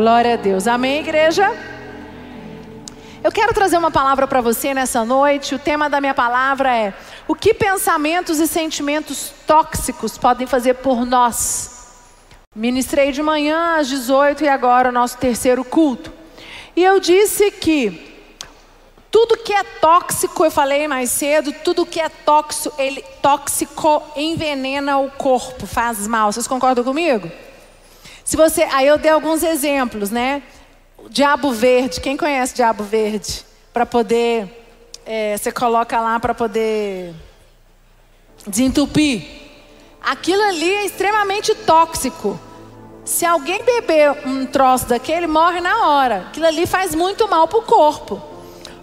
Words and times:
Glória 0.00 0.32
a 0.32 0.36
Deus. 0.36 0.66
Amém, 0.66 1.00
igreja? 1.00 1.54
Eu 3.22 3.30
quero 3.30 3.52
trazer 3.52 3.76
uma 3.76 3.90
palavra 3.90 4.26
para 4.26 4.40
você 4.40 4.72
nessa 4.72 5.04
noite. 5.04 5.54
O 5.54 5.58
tema 5.58 5.90
da 5.90 6.00
minha 6.00 6.14
palavra 6.14 6.74
é: 6.74 6.94
o 7.28 7.34
que 7.34 7.52
pensamentos 7.52 8.40
e 8.40 8.46
sentimentos 8.46 9.30
tóxicos 9.46 10.16
podem 10.16 10.46
fazer 10.46 10.76
por 10.76 11.04
nós? 11.04 11.92
Ministrei 12.56 13.12
de 13.12 13.22
manhã 13.22 13.76
às 13.76 13.88
18 13.88 14.42
e 14.42 14.48
agora 14.48 14.88
o 14.88 14.92
nosso 14.92 15.18
terceiro 15.18 15.62
culto. 15.62 16.10
E 16.74 16.82
eu 16.82 16.98
disse 16.98 17.50
que 17.50 18.24
tudo 19.10 19.36
que 19.36 19.52
é 19.52 19.62
tóxico, 19.62 20.46
eu 20.46 20.50
falei 20.50 20.88
mais 20.88 21.10
cedo, 21.10 21.52
tudo 21.62 21.84
que 21.84 22.00
é 22.00 22.08
tóxico, 22.08 22.74
ele, 22.80 23.04
tóxico 23.20 24.02
envenena 24.16 24.96
o 24.96 25.10
corpo, 25.10 25.66
faz 25.66 26.06
mal. 26.06 26.32
Vocês 26.32 26.46
concordam 26.46 26.82
comigo? 26.82 27.30
Se 28.24 28.36
você, 28.36 28.62
aí 28.62 28.86
eu 28.86 28.98
dei 28.98 29.10
alguns 29.10 29.42
exemplos, 29.42 30.10
né? 30.10 30.42
Diabo 31.08 31.52
verde, 31.52 32.00
quem 32.00 32.16
conhece 32.16 32.54
diabo 32.54 32.84
verde? 32.84 33.44
Para 33.72 33.86
poder, 33.86 34.66
é, 35.06 35.36
você 35.36 35.50
coloca 35.50 35.98
lá 36.00 36.20
para 36.20 36.34
poder 36.34 37.14
desentupir. 38.46 39.24
Aquilo 40.02 40.42
ali 40.42 40.72
é 40.72 40.86
extremamente 40.86 41.54
tóxico. 41.54 42.38
Se 43.04 43.24
alguém 43.24 43.62
beber 43.64 44.26
um 44.26 44.46
troço 44.46 44.86
daquele, 44.86 45.26
morre 45.26 45.60
na 45.60 45.86
hora. 45.86 46.26
Aquilo 46.28 46.46
ali 46.46 46.66
faz 46.66 46.94
muito 46.94 47.28
mal 47.28 47.48
para 47.48 47.58
o 47.58 47.62
corpo. 47.62 48.22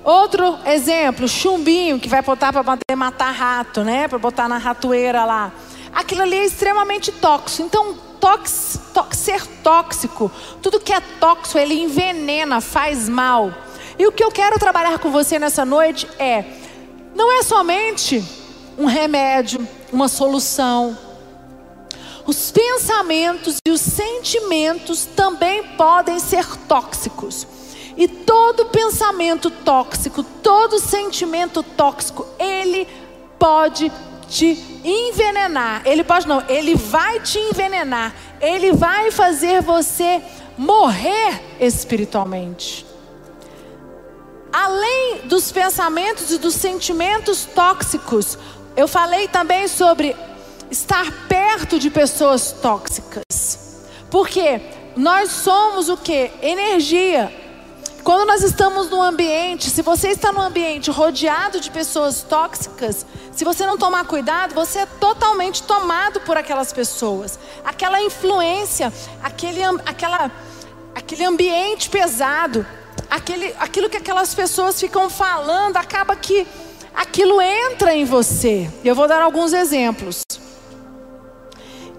Outro 0.04 0.58
exemplo, 0.66 1.28
chumbinho 1.28 2.00
que 2.00 2.08
vai 2.08 2.22
botar 2.22 2.54
para 2.54 2.95
matar 2.95 3.31
rato, 3.31 3.84
né? 3.84 4.08
Para 4.08 4.17
botar 4.17 4.48
na 4.48 4.58
ratoeira 4.58 5.26
lá. 5.26 5.52
Aquilo 5.94 6.22
ali 6.22 6.38
é 6.38 6.45
extremamente 6.45 7.12
tóxico. 7.12 7.64
Então, 7.64 7.98
tox, 8.20 8.80
tox, 8.94 9.17
ser 9.17 9.45
tóxico, 9.63 10.31
tudo 10.62 10.80
que 10.80 10.94
é 10.94 10.99
tóxico, 10.99 11.58
ele 11.58 11.81
envenena, 11.81 12.62
faz 12.62 13.08
mal. 13.08 13.53
E 13.98 14.05
o 14.05 14.12
que 14.12 14.23
eu 14.23 14.31
quero 14.31 14.59
trabalhar 14.59 15.00
com 15.00 15.11
você 15.11 15.39
nessa 15.39 15.66
noite 15.66 16.08
é: 16.19 16.45
não 17.16 17.31
é 17.31 17.44
somente 17.44 18.23
um 18.77 18.86
remédio, 18.86 19.67
uma 19.92 20.08
solução. 20.08 20.97
Os 22.25 22.52
pensamentos 22.52 23.58
e 23.66 23.72
os 23.72 23.80
sentimentos 23.80 25.05
também 25.05 25.64
podem 25.64 26.20
ser 26.20 26.45
tóxicos. 26.67 27.47
E 27.95 28.08
todo 28.08 28.66
pensamento 28.66 29.49
tóxico, 29.49 30.22
todo 30.22 30.80
sentimento 30.80 31.64
tóxico, 31.64 32.27
ele 32.38 32.88
pode 33.39 33.92
te 34.30 34.81
envenenar. 34.83 35.81
Ele 35.86 36.03
pode 36.03 36.28
não, 36.28 36.44
ele 36.47 36.75
vai 36.75 37.20
te 37.20 37.39
envenenar. 37.39 38.14
Ele 38.39 38.72
vai 38.72 39.11
fazer 39.11 39.61
você 39.61 40.22
morrer 40.58 41.42
espiritualmente. 41.59 42.86
Além 44.52 45.22
dos 45.25 45.52
pensamentos 45.52 46.31
e 46.31 46.38
dos 46.38 46.55
sentimentos 46.55 47.45
tóxicos, 47.45 48.38
eu 48.75 48.88
falei 48.88 49.28
também 49.28 49.67
sobre 49.67 50.16
estar 50.72 51.28
perto 51.28 51.80
de 51.80 51.89
pessoas 51.89 52.52
tóxicas. 52.52 53.83
Porque 54.09 54.61
nós 54.95 55.31
somos 55.31 55.89
o 55.89 55.98
que? 55.98 56.31
Energia. 56.42 57.47
Quando 58.08 58.25
nós 58.25 58.41
estamos 58.41 58.89
num 58.89 59.02
ambiente, 59.02 59.69
se 59.69 59.81
você 59.81 60.11
está 60.11 60.31
num 60.31 60.39
ambiente 60.39 60.89
rodeado 60.89 61.59
de 61.59 61.69
pessoas 61.69 62.23
tóxicas, 62.23 63.05
se 63.33 63.44
você 63.44 63.66
não 63.66 63.77
tomar 63.77 64.05
cuidado, 64.05 64.55
você 64.55 64.80
é 64.80 64.86
totalmente 64.86 65.61
tomado 65.64 66.22
por 66.22 66.38
aquelas 66.38 66.72
pessoas. 66.72 67.38
Aquela 67.66 68.02
influência, 68.02 68.94
aquele, 69.22 69.61
aquela, 69.86 70.31
aquele 70.95 71.25
ambiente 71.25 71.89
pesado, 71.89 72.66
aquele, 73.09 73.53
aquilo 73.59 73.89
que 73.89 73.97
aquelas 73.97 74.33
pessoas 74.33 74.80
ficam 74.80 75.09
falando, 75.09 75.75
acaba 75.75 76.16
que 76.16 76.47
aquilo 76.95 77.42
entra 77.42 77.94
em 77.94 78.05
você. 78.05 78.71
Eu 78.86 78.95
vou 78.95 79.09
dar 79.09 79.21
alguns 79.21 79.52
exemplos. 79.52 80.23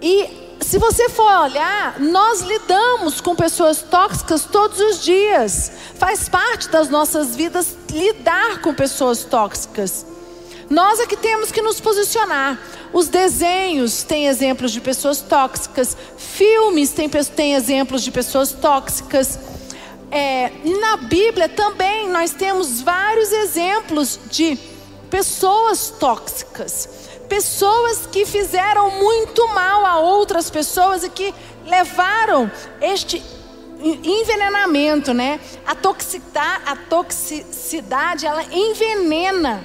E 0.00 0.47
se 0.60 0.78
você 0.78 1.08
for 1.08 1.30
olhar, 1.42 1.98
nós 2.00 2.40
lidamos 2.42 3.20
com 3.20 3.34
pessoas 3.34 3.80
tóxicas 3.82 4.44
todos 4.44 4.78
os 4.80 5.02
dias. 5.02 5.70
Faz 5.94 6.28
parte 6.28 6.68
das 6.68 6.88
nossas 6.88 7.36
vidas 7.36 7.76
lidar 7.90 8.60
com 8.60 8.74
pessoas 8.74 9.24
tóxicas. 9.24 10.04
Nós 10.68 11.00
é 11.00 11.06
que 11.06 11.16
temos 11.16 11.50
que 11.50 11.62
nos 11.62 11.80
posicionar. 11.80 12.58
Os 12.92 13.08
desenhos 13.08 14.02
têm 14.02 14.26
exemplos 14.26 14.72
de 14.72 14.80
pessoas 14.80 15.20
tóxicas, 15.20 15.96
filmes 16.16 16.90
têm, 16.90 17.08
têm 17.08 17.54
exemplos 17.54 18.02
de 18.02 18.10
pessoas 18.10 18.52
tóxicas. 18.52 19.38
É, 20.10 20.50
na 20.80 20.96
Bíblia 20.96 21.48
também 21.48 22.08
nós 22.08 22.32
temos 22.32 22.80
vários 22.80 23.30
exemplos 23.30 24.18
de 24.30 24.58
pessoas 25.10 25.90
tóxicas 25.98 26.97
pessoas 27.28 28.06
que 28.06 28.24
fizeram 28.24 28.90
muito 28.92 29.46
mal 29.48 29.84
a 29.84 29.98
outras 29.98 30.48
pessoas 30.50 31.04
e 31.04 31.10
que 31.10 31.34
levaram 31.64 32.50
este 32.80 33.22
envenenamento, 33.80 35.12
né? 35.14 35.38
A 35.66 35.74
toxicidade, 36.76 38.26
ela 38.26 38.42
envenena. 38.44 39.64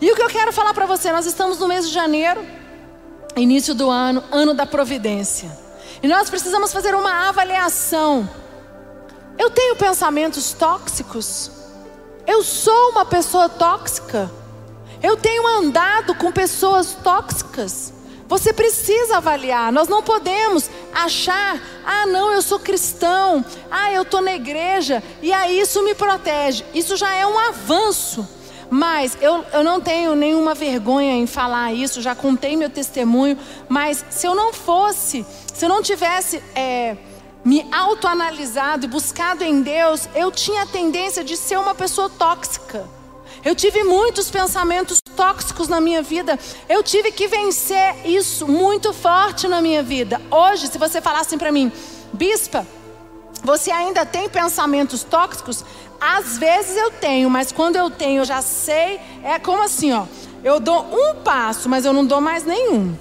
E 0.00 0.10
o 0.10 0.16
que 0.16 0.22
eu 0.22 0.28
quero 0.28 0.52
falar 0.52 0.74
para 0.74 0.86
você, 0.86 1.12
nós 1.12 1.26
estamos 1.26 1.58
no 1.58 1.68
mês 1.68 1.88
de 1.88 1.94
janeiro, 1.94 2.44
início 3.36 3.74
do 3.74 3.88
ano, 3.90 4.22
ano 4.32 4.52
da 4.52 4.66
providência. 4.66 5.50
E 6.02 6.08
nós 6.08 6.28
precisamos 6.28 6.72
fazer 6.72 6.94
uma 6.94 7.28
avaliação. 7.28 8.28
Eu 9.38 9.50
tenho 9.50 9.76
pensamentos 9.76 10.52
tóxicos? 10.52 11.50
Eu 12.26 12.42
sou 12.42 12.90
uma 12.90 13.04
pessoa 13.04 13.48
tóxica? 13.48 14.30
Eu 15.06 15.16
tenho 15.16 15.46
andado 15.46 16.16
com 16.16 16.32
pessoas 16.32 16.92
tóxicas. 16.94 17.92
Você 18.26 18.52
precisa 18.52 19.18
avaliar. 19.18 19.70
Nós 19.70 19.86
não 19.86 20.02
podemos 20.02 20.68
achar, 20.92 21.62
ah, 21.86 22.06
não, 22.06 22.32
eu 22.32 22.42
sou 22.42 22.58
cristão, 22.58 23.44
ah, 23.70 23.92
eu 23.92 24.02
estou 24.02 24.20
na 24.20 24.34
igreja, 24.34 25.00
e 25.22 25.32
aí 25.32 25.60
isso 25.60 25.80
me 25.84 25.94
protege. 25.94 26.64
Isso 26.74 26.96
já 26.96 27.14
é 27.14 27.24
um 27.24 27.38
avanço. 27.38 28.28
Mas 28.68 29.16
eu, 29.20 29.46
eu 29.52 29.62
não 29.62 29.80
tenho 29.80 30.16
nenhuma 30.16 30.56
vergonha 30.56 31.14
em 31.14 31.24
falar 31.28 31.72
isso, 31.72 32.02
já 32.02 32.16
contei 32.16 32.56
meu 32.56 32.68
testemunho. 32.68 33.38
Mas 33.68 34.04
se 34.10 34.26
eu 34.26 34.34
não 34.34 34.52
fosse, 34.52 35.24
se 35.54 35.64
eu 35.64 35.68
não 35.68 35.84
tivesse 35.84 36.42
é, 36.52 36.96
me 37.44 37.64
autoanalisado 37.72 38.86
e 38.86 38.88
buscado 38.88 39.44
em 39.44 39.62
Deus, 39.62 40.08
eu 40.16 40.32
tinha 40.32 40.62
a 40.62 40.66
tendência 40.66 41.22
de 41.22 41.36
ser 41.36 41.60
uma 41.60 41.76
pessoa 41.76 42.10
tóxica. 42.10 42.95
Eu 43.44 43.54
tive 43.54 43.84
muitos 43.84 44.30
pensamentos 44.30 44.98
tóxicos 45.14 45.68
na 45.68 45.80
minha 45.80 46.02
vida. 46.02 46.38
Eu 46.68 46.82
tive 46.82 47.12
que 47.12 47.28
vencer 47.28 48.06
isso 48.06 48.46
muito 48.46 48.92
forte 48.92 49.48
na 49.48 49.60
minha 49.60 49.82
vida. 49.82 50.20
Hoje, 50.30 50.66
se 50.66 50.78
você 50.78 51.00
falasse 51.00 51.28
assim 51.28 51.38
para 51.38 51.52
mim, 51.52 51.70
bispa, 52.12 52.66
você 53.42 53.70
ainda 53.70 54.04
tem 54.04 54.28
pensamentos 54.28 55.02
tóxicos? 55.02 55.64
Às 56.00 56.36
vezes 56.38 56.76
eu 56.76 56.90
tenho, 56.90 57.30
mas 57.30 57.52
quando 57.52 57.76
eu 57.76 57.90
tenho, 57.90 58.22
eu 58.22 58.24
já 58.24 58.42
sei. 58.42 59.00
É 59.22 59.38
como 59.38 59.62
assim, 59.62 59.92
ó. 59.92 60.04
Eu 60.42 60.60
dou 60.60 60.86
um 60.92 61.22
passo, 61.22 61.68
mas 61.68 61.84
eu 61.84 61.92
não 61.92 62.04
dou 62.04 62.20
mais 62.20 62.44
nenhum. 62.44 62.96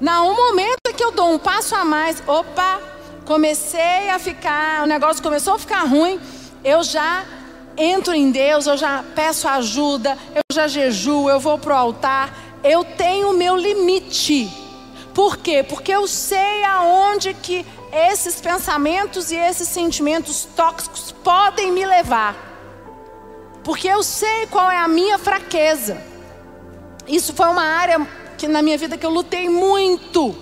Na 0.00 0.22
um 0.22 0.34
momento 0.34 0.78
que 0.96 1.04
eu 1.04 1.12
dou 1.12 1.30
um 1.30 1.38
passo 1.38 1.74
a 1.74 1.84
mais, 1.84 2.22
opa, 2.26 2.80
comecei 3.26 4.08
a 4.08 4.18
ficar, 4.18 4.82
o 4.82 4.86
negócio 4.86 5.22
começou 5.22 5.54
a 5.54 5.58
ficar 5.58 5.84
ruim, 5.84 6.18
eu 6.64 6.82
já 6.82 7.24
entro 7.76 8.14
em 8.14 8.30
Deus, 8.30 8.66
eu 8.66 8.76
já 8.76 9.04
peço 9.14 9.48
ajuda, 9.48 10.16
eu 10.34 10.42
já 10.52 10.68
jejuo, 10.68 11.28
eu 11.30 11.40
vou 11.40 11.58
para 11.58 11.74
o 11.74 11.76
altar. 11.76 12.34
Eu 12.62 12.84
tenho 12.84 13.30
o 13.30 13.34
meu 13.34 13.56
limite. 13.56 14.50
Por 15.14 15.38
quê? 15.38 15.62
Porque 15.62 15.92
eu 15.92 16.06
sei 16.06 16.62
aonde 16.64 17.34
que 17.34 17.64
esses 17.92 18.40
pensamentos 18.40 19.30
e 19.30 19.36
esses 19.36 19.68
sentimentos 19.68 20.46
tóxicos 20.56 21.12
podem 21.12 21.72
me 21.72 21.84
levar. 21.84 22.36
Porque 23.64 23.88
eu 23.88 24.02
sei 24.02 24.46
qual 24.46 24.70
é 24.70 24.78
a 24.78 24.88
minha 24.88 25.18
fraqueza. 25.18 26.00
Isso 27.08 27.34
foi 27.34 27.48
uma 27.48 27.64
área 27.64 28.06
que 28.38 28.46
na 28.46 28.62
minha 28.62 28.78
vida 28.78 28.96
que 28.96 29.04
eu 29.04 29.10
lutei 29.10 29.48
muito. 29.48 30.34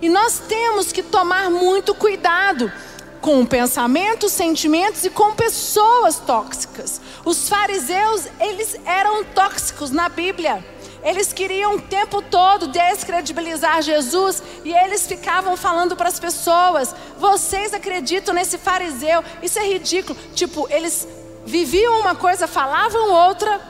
E 0.00 0.08
nós 0.08 0.38
temos 0.48 0.92
que 0.92 1.02
tomar 1.02 1.50
muito 1.50 1.94
cuidado 1.94 2.72
com 3.20 3.44
pensamentos, 3.44 4.32
sentimentos 4.32 5.04
e 5.04 5.10
com 5.10 5.34
pessoas 5.34 6.18
tóxicas. 6.18 7.00
Os 7.24 7.48
fariseus, 7.48 8.26
eles 8.40 8.76
eram 8.84 9.24
tóxicos 9.24 9.90
na 9.90 10.08
Bíblia. 10.08 10.64
Eles 11.02 11.32
queriam 11.32 11.76
o 11.76 11.80
tempo 11.80 12.20
todo 12.20 12.68
descredibilizar 12.68 13.80
Jesus 13.80 14.42
e 14.64 14.72
eles 14.72 15.06
ficavam 15.06 15.56
falando 15.56 15.96
para 15.96 16.08
as 16.08 16.20
pessoas: 16.20 16.94
vocês 17.18 17.72
acreditam 17.72 18.34
nesse 18.34 18.58
fariseu? 18.58 19.24
Isso 19.42 19.58
é 19.58 19.66
ridículo. 19.66 20.18
Tipo, 20.34 20.68
eles 20.70 21.08
viviam 21.44 22.00
uma 22.00 22.14
coisa, 22.14 22.46
falavam 22.46 23.12
outra, 23.12 23.60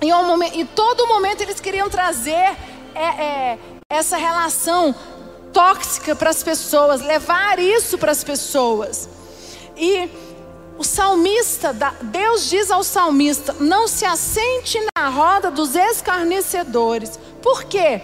e, 0.00 0.12
um 0.12 0.24
momento, 0.24 0.56
e 0.56 0.64
todo 0.64 1.06
momento 1.08 1.42
eles 1.42 1.60
queriam 1.60 1.90
trazer 1.90 2.56
é, 2.94 3.04
é, 3.04 3.58
essa 3.90 4.16
relação 4.16 4.94
tóxica 5.52 6.14
para 6.14 6.30
as 6.30 6.42
pessoas, 6.42 7.00
levar 7.00 7.58
isso 7.58 7.98
para 7.98 8.12
as 8.12 8.24
pessoas. 8.24 9.08
E 9.76 10.08
o 10.78 10.84
salmista, 10.84 11.72
Deus 12.02 12.48
diz 12.48 12.70
ao 12.70 12.84
salmista: 12.84 13.54
não 13.58 13.88
se 13.88 14.04
assente 14.04 14.78
na 14.96 15.08
roda 15.08 15.50
dos 15.50 15.74
escarnecedores. 15.74 17.18
Por 17.42 17.64
quê? 17.64 18.00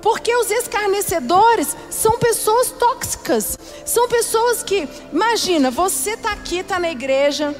Porque 0.00 0.34
os 0.36 0.50
escarnecedores 0.50 1.76
são 1.90 2.18
pessoas 2.18 2.70
tóxicas, 2.72 3.58
são 3.86 4.06
pessoas 4.06 4.62
que, 4.62 4.86
imagina, 5.10 5.70
você 5.70 6.10
está 6.10 6.32
aqui, 6.32 6.58
está 6.58 6.78
na 6.78 6.90
igreja, 6.90 7.54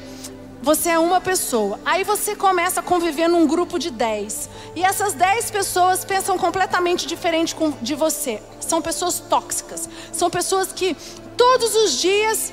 você 0.65 0.89
é 0.89 0.97
uma 0.97 1.21
pessoa. 1.21 1.79
Aí 1.85 2.03
você 2.03 2.35
começa 2.35 2.79
a 2.79 2.83
conviver 2.83 3.27
num 3.27 3.45
grupo 3.45 3.77
de 3.77 3.91
10. 3.91 4.49
E 4.75 4.83
essas 4.83 5.13
10 5.13 5.51
pessoas 5.51 6.03
pensam 6.03 6.39
completamente 6.39 7.05
diferente 7.05 7.55
de 7.83 7.93
você. 7.93 8.41
São 8.59 8.81
pessoas 8.81 9.19
tóxicas. 9.19 9.87
São 10.11 10.27
pessoas 10.27 10.73
que 10.73 10.97
todos 11.37 11.75
os 11.75 12.01
dias 12.01 12.51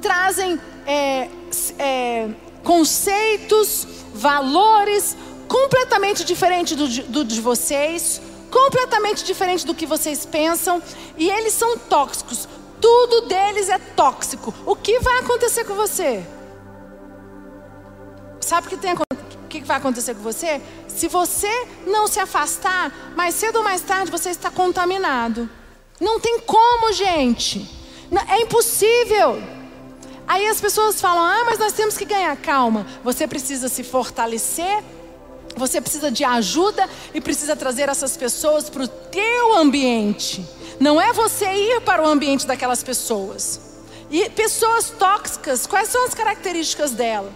trazem 0.00 0.60
é, 0.86 1.28
é, 1.76 2.28
conceitos, 2.62 3.84
valores 4.14 5.16
completamente 5.48 6.22
diferentes 6.22 6.76
do, 6.76 6.86
do 6.86 7.24
de 7.24 7.40
vocês, 7.40 8.22
completamente 8.48 9.24
diferente 9.24 9.66
do 9.66 9.74
que 9.74 9.86
vocês 9.86 10.24
pensam. 10.24 10.80
E 11.18 11.28
eles 11.28 11.52
são 11.52 11.76
tóxicos. 11.78 12.48
Tudo 12.80 13.22
deles 13.22 13.68
é 13.68 13.78
tóxico. 13.78 14.54
O 14.64 14.76
que 14.76 15.00
vai 15.00 15.18
acontecer 15.18 15.64
com 15.64 15.74
você? 15.74 16.24
Sabe 18.52 18.66
o 18.66 18.68
que, 18.70 18.76
tem, 18.76 18.92
o 18.92 19.48
que 19.48 19.60
vai 19.62 19.78
acontecer 19.78 20.14
com 20.14 20.20
você? 20.20 20.60
Se 20.86 21.08
você 21.08 21.48
não 21.86 22.06
se 22.06 22.20
afastar, 22.20 22.92
mais 23.16 23.34
cedo 23.34 23.56
ou 23.56 23.64
mais 23.64 23.80
tarde 23.80 24.10
você 24.10 24.28
está 24.28 24.50
contaminado. 24.50 25.48
Não 25.98 26.20
tem 26.20 26.38
como, 26.40 26.92
gente. 26.92 27.66
É 28.28 28.42
impossível. 28.42 29.42
Aí 30.28 30.46
as 30.48 30.60
pessoas 30.60 31.00
falam: 31.00 31.22
ah, 31.22 31.44
mas 31.46 31.58
nós 31.58 31.72
temos 31.72 31.96
que 31.96 32.04
ganhar 32.04 32.36
calma. 32.36 32.86
Você 33.02 33.26
precisa 33.26 33.70
se 33.70 33.82
fortalecer, 33.82 34.84
você 35.56 35.80
precisa 35.80 36.10
de 36.10 36.22
ajuda 36.22 36.86
e 37.14 37.22
precisa 37.22 37.56
trazer 37.56 37.88
essas 37.88 38.18
pessoas 38.18 38.68
para 38.68 38.82
o 38.82 38.88
teu 38.88 39.56
ambiente. 39.56 40.46
Não 40.78 41.00
é 41.00 41.10
você 41.14 41.46
ir 41.46 41.80
para 41.80 42.02
o 42.02 42.06
ambiente 42.06 42.46
daquelas 42.46 42.82
pessoas. 42.82 43.58
E 44.10 44.28
pessoas 44.28 44.90
tóxicas, 44.90 45.66
quais 45.66 45.88
são 45.88 46.04
as 46.04 46.12
características 46.12 46.90
dela? 46.90 47.32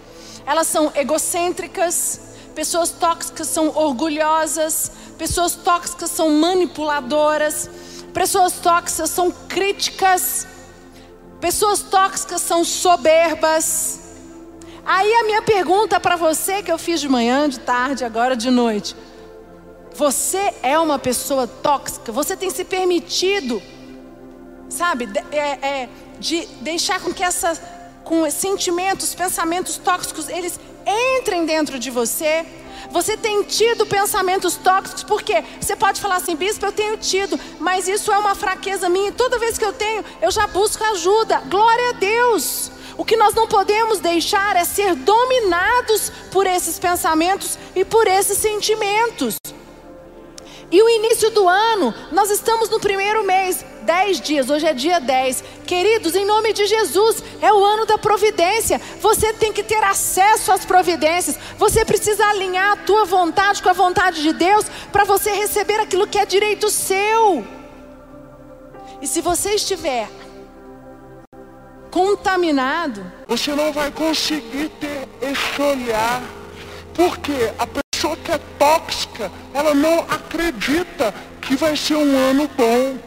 Elas 0.46 0.68
são 0.68 0.92
egocêntricas, 0.94 2.20
pessoas 2.54 2.90
tóxicas 2.90 3.48
são 3.48 3.76
orgulhosas, 3.76 4.92
pessoas 5.18 5.56
tóxicas 5.56 6.10
são 6.10 6.30
manipuladoras, 6.30 7.68
pessoas 8.14 8.52
tóxicas 8.54 9.10
são 9.10 9.30
críticas, 9.30 10.46
pessoas 11.40 11.80
tóxicas 11.82 12.40
são 12.40 12.64
soberbas. 12.64 14.00
Aí 14.86 15.12
a 15.14 15.24
minha 15.24 15.42
pergunta 15.42 15.98
para 15.98 16.14
você 16.14 16.62
que 16.62 16.70
eu 16.70 16.78
fiz 16.78 17.00
de 17.00 17.08
manhã, 17.08 17.48
de 17.48 17.58
tarde, 17.58 18.04
agora 18.04 18.36
de 18.36 18.50
noite. 18.50 18.94
Você 19.96 20.54
é 20.62 20.78
uma 20.78 20.98
pessoa 20.98 21.48
tóxica? 21.48 22.12
Você 22.12 22.36
tem 22.36 22.50
se 22.50 22.64
permitido, 22.64 23.60
sabe, 24.68 25.08
é, 25.32 25.38
é, 25.38 25.88
de 26.20 26.46
deixar 26.60 27.00
com 27.00 27.12
que 27.12 27.24
essa 27.24 27.75
com 28.06 28.30
sentimentos, 28.30 29.16
pensamentos 29.16 29.78
tóxicos, 29.78 30.28
eles 30.28 30.60
entrem 31.18 31.44
dentro 31.44 31.76
de 31.76 31.90
você. 31.90 32.46
Você 32.92 33.16
tem 33.16 33.42
tido 33.42 33.84
pensamentos 33.84 34.54
tóxicos, 34.54 35.02
porque 35.02 35.42
você 35.60 35.74
pode 35.74 36.00
falar 36.00 36.16
assim, 36.16 36.36
bispo, 36.36 36.64
eu 36.64 36.70
tenho 36.70 36.96
tido, 36.96 37.38
mas 37.58 37.88
isso 37.88 38.12
é 38.12 38.18
uma 38.18 38.36
fraqueza 38.36 38.88
minha. 38.88 39.10
Toda 39.10 39.40
vez 39.40 39.58
que 39.58 39.64
eu 39.64 39.72
tenho, 39.72 40.04
eu 40.22 40.30
já 40.30 40.46
busco 40.46 40.84
ajuda. 40.84 41.40
Glória 41.48 41.90
a 41.90 41.92
Deus. 41.94 42.70
O 42.96 43.04
que 43.04 43.16
nós 43.16 43.34
não 43.34 43.48
podemos 43.48 43.98
deixar 43.98 44.54
é 44.54 44.64
ser 44.64 44.94
dominados 44.94 46.12
por 46.30 46.46
esses 46.46 46.78
pensamentos 46.78 47.58
e 47.74 47.84
por 47.84 48.06
esses 48.06 48.38
sentimentos. 48.38 49.36
E 50.70 50.82
o 50.82 50.88
início 50.88 51.30
do 51.30 51.48
ano, 51.48 51.94
nós 52.10 52.30
estamos 52.30 52.68
no 52.68 52.80
primeiro 52.80 53.24
mês, 53.24 53.64
10 53.82 54.20
dias, 54.20 54.50
hoje 54.50 54.66
é 54.66 54.74
dia 54.74 54.98
10. 54.98 55.44
Queridos, 55.64 56.16
em 56.16 56.24
nome 56.24 56.52
de 56.52 56.66
Jesus, 56.66 57.22
é 57.40 57.52
o 57.52 57.64
ano 57.64 57.86
da 57.86 57.96
providência. 57.96 58.80
Você 59.00 59.32
tem 59.32 59.52
que 59.52 59.62
ter 59.62 59.82
acesso 59.84 60.50
às 60.50 60.64
providências. 60.64 61.38
Você 61.56 61.84
precisa 61.84 62.26
alinhar 62.26 62.72
a 62.72 62.76
tua 62.76 63.04
vontade 63.04 63.62
com 63.62 63.68
a 63.68 63.72
vontade 63.72 64.22
de 64.22 64.32
Deus 64.32 64.66
para 64.90 65.04
você 65.04 65.30
receber 65.30 65.78
aquilo 65.78 66.06
que 66.06 66.18
é 66.18 66.26
direito 66.26 66.68
seu. 66.68 67.46
E 69.00 69.06
se 69.06 69.20
você 69.20 69.54
estiver 69.54 70.08
contaminado, 71.92 73.04
você 73.28 73.54
não 73.54 73.72
vai 73.72 73.92
conseguir 73.92 74.68
ter 74.80 75.08
esse 75.22 75.62
olhar. 75.62 76.22
Porque 76.92 77.52
a 77.56 77.66
pessoa 77.96 78.16
que 78.18 78.30
é 78.30 78.38
tóxica, 78.58 79.32
ela 79.54 79.72
não 79.72 80.00
acredita 80.00 81.14
que 81.40 81.56
vai 81.56 81.74
ser 81.74 81.94
um 81.94 82.16
ano 82.30 82.50
bom. 82.54 82.98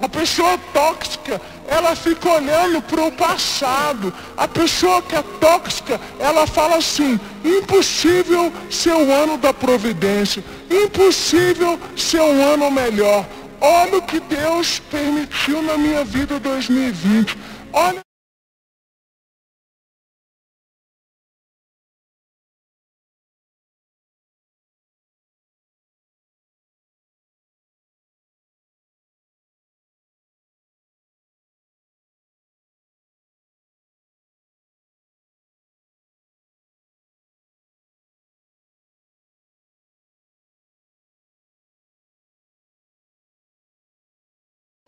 A 0.00 0.08
pessoa 0.08 0.58
tóxica, 0.72 1.40
ela 1.68 1.94
fica 1.94 2.28
olhando 2.28 2.82
para 2.82 3.04
o 3.04 3.12
passado. 3.12 4.12
A 4.36 4.48
pessoa 4.48 5.00
que 5.02 5.14
é 5.14 5.22
tóxica, 5.40 6.00
ela 6.18 6.44
fala 6.44 6.76
assim: 6.76 7.20
impossível 7.44 8.52
ser 8.68 8.94
o 8.94 9.12
ano 9.12 9.38
da 9.38 9.54
providência, 9.54 10.42
impossível 10.68 11.78
ser 11.96 12.20
um 12.20 12.52
ano 12.52 12.70
melhor. 12.72 13.24
Olha 13.60 13.98
o 13.98 14.02
que 14.02 14.18
Deus 14.18 14.80
permitiu 14.90 15.62
na 15.62 15.78
minha 15.78 16.04
vida 16.04 16.40
2020. 16.40 17.38
Olha 17.72 18.07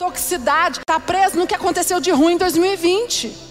toxicidade, 0.00 0.78
está 0.78 0.98
preso 0.98 1.36
no 1.36 1.46
que 1.46 1.54
aconteceu 1.54 2.00
de 2.00 2.10
ruim 2.10 2.32
em 2.32 2.38
2020. 2.38 3.50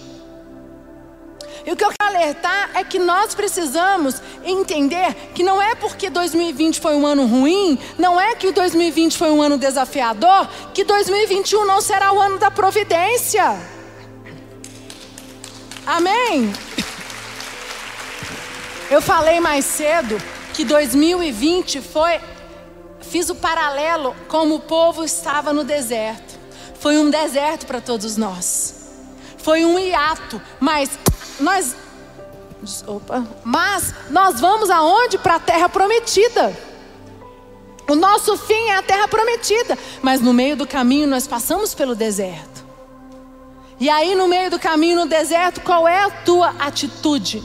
E 1.63 1.72
o 1.72 1.75
que 1.75 1.86
eu 1.86 1.91
quero 1.91 2.18
alertar 2.18 2.72
é 2.74 2.84
que 2.84 2.98
nós 2.98 3.36
precisamos 3.36 4.20
entender 4.44 5.13
que 5.36 5.44
não 5.44 5.62
é 5.62 5.75
porque 5.75 6.10
2020 6.10 6.79
foi 6.79 6.96
um 6.96 7.06
ano 7.06 7.27
ruim, 7.27 7.77
não 8.00 8.20
é 8.20 8.34
que 8.34 8.51
2020 8.51 9.15
foi 9.15 9.29
um 9.29 9.44
ano 9.44 9.60
desafiador, 9.60 10.48
que 10.74 10.84
2021 10.84 11.65
não 11.65 11.79
será 11.82 12.12
o 12.12 12.20
ano 12.20 12.39
da 12.39 12.50
providência. 12.50 13.56
Amém? 15.86 16.51
Eu 18.89 19.03
falei 19.03 19.39
mais 19.39 19.65
cedo 19.65 20.18
que 20.56 20.65
2020 20.65 21.79
foi. 21.79 22.20
Fiz 23.01 23.29
o 23.29 23.36
paralelo 23.36 24.15
como 24.27 24.56
o 24.56 24.60
povo 24.60 25.03
estava 25.03 25.53
no 25.53 25.63
deserto. 25.63 26.28
Foi 26.79 26.98
um 26.98 27.09
deserto 27.09 27.65
para 27.65 27.81
todos 27.81 28.17
nós. 28.17 28.75
Foi 29.38 29.65
um 29.65 29.77
hiato, 29.77 30.41
mas 30.59 30.89
nós 31.39 31.75
Opa. 32.86 33.25
Mas 33.43 33.93
nós 34.09 34.39
vamos 34.39 34.69
aonde? 34.69 35.17
Para 35.17 35.36
a 35.36 35.39
terra 35.39 35.69
prometida. 35.69 36.55
O 37.89 37.95
nosso 37.95 38.38
fim 38.38 38.67
é 38.67 38.75
a 38.75 38.83
terra 38.83 39.07
prometida, 39.07 39.77
mas 40.01 40.21
no 40.21 40.33
meio 40.33 40.55
do 40.55 40.67
caminho 40.67 41.07
nós 41.07 41.25
passamos 41.25 41.74
pelo 41.74 41.95
deserto. 41.95 42.63
E 43.79 43.89
aí 43.89 44.13
no 44.13 44.27
meio 44.27 44.51
do 44.51 44.59
caminho 44.59 44.98
no 44.98 45.05
deserto, 45.07 45.62
qual 45.62 45.88
é 45.88 46.03
a 46.03 46.12
tua 46.12 46.50
atitude? 46.59 47.41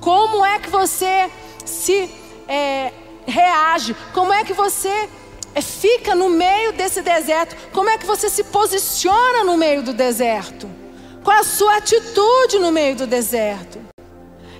Como 0.00 0.44
é 0.44 0.58
que 0.58 0.70
você 0.70 1.30
se 1.64 2.10
é, 2.48 2.92
reage? 3.26 3.94
Como 4.12 4.32
é 4.32 4.42
que 4.42 4.54
você 4.54 5.08
é, 5.56 5.62
fica 5.62 6.14
no 6.14 6.28
meio 6.28 6.74
desse 6.74 7.00
deserto. 7.00 7.56
Como 7.72 7.88
é 7.88 7.96
que 7.96 8.04
você 8.04 8.28
se 8.28 8.44
posiciona 8.44 9.42
no 9.42 9.56
meio 9.56 9.82
do 9.82 9.94
deserto? 9.94 10.68
Qual 11.24 11.34
a 11.34 11.42
sua 11.42 11.78
atitude 11.78 12.58
no 12.58 12.70
meio 12.70 12.94
do 12.94 13.06
deserto? 13.06 13.80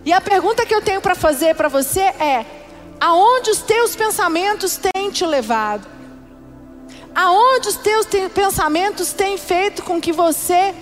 E 0.06 0.10
a 0.10 0.22
pergunta 0.22 0.64
que 0.64 0.74
eu 0.74 0.80
tenho 0.80 1.02
para 1.02 1.14
fazer 1.14 1.54
para 1.54 1.68
você 1.68 2.00
é: 2.00 2.46
aonde 2.98 3.50
os 3.50 3.60
teus 3.60 3.94
pensamentos 3.94 4.78
têm 4.78 5.10
te 5.10 5.26
levado? 5.26 5.86
Aonde 7.14 7.68
os 7.68 7.76
teus 7.76 8.06
pensamentos 8.34 9.12
têm 9.12 9.36
feito 9.36 9.82
com 9.82 10.00
que 10.00 10.12
você 10.12 10.74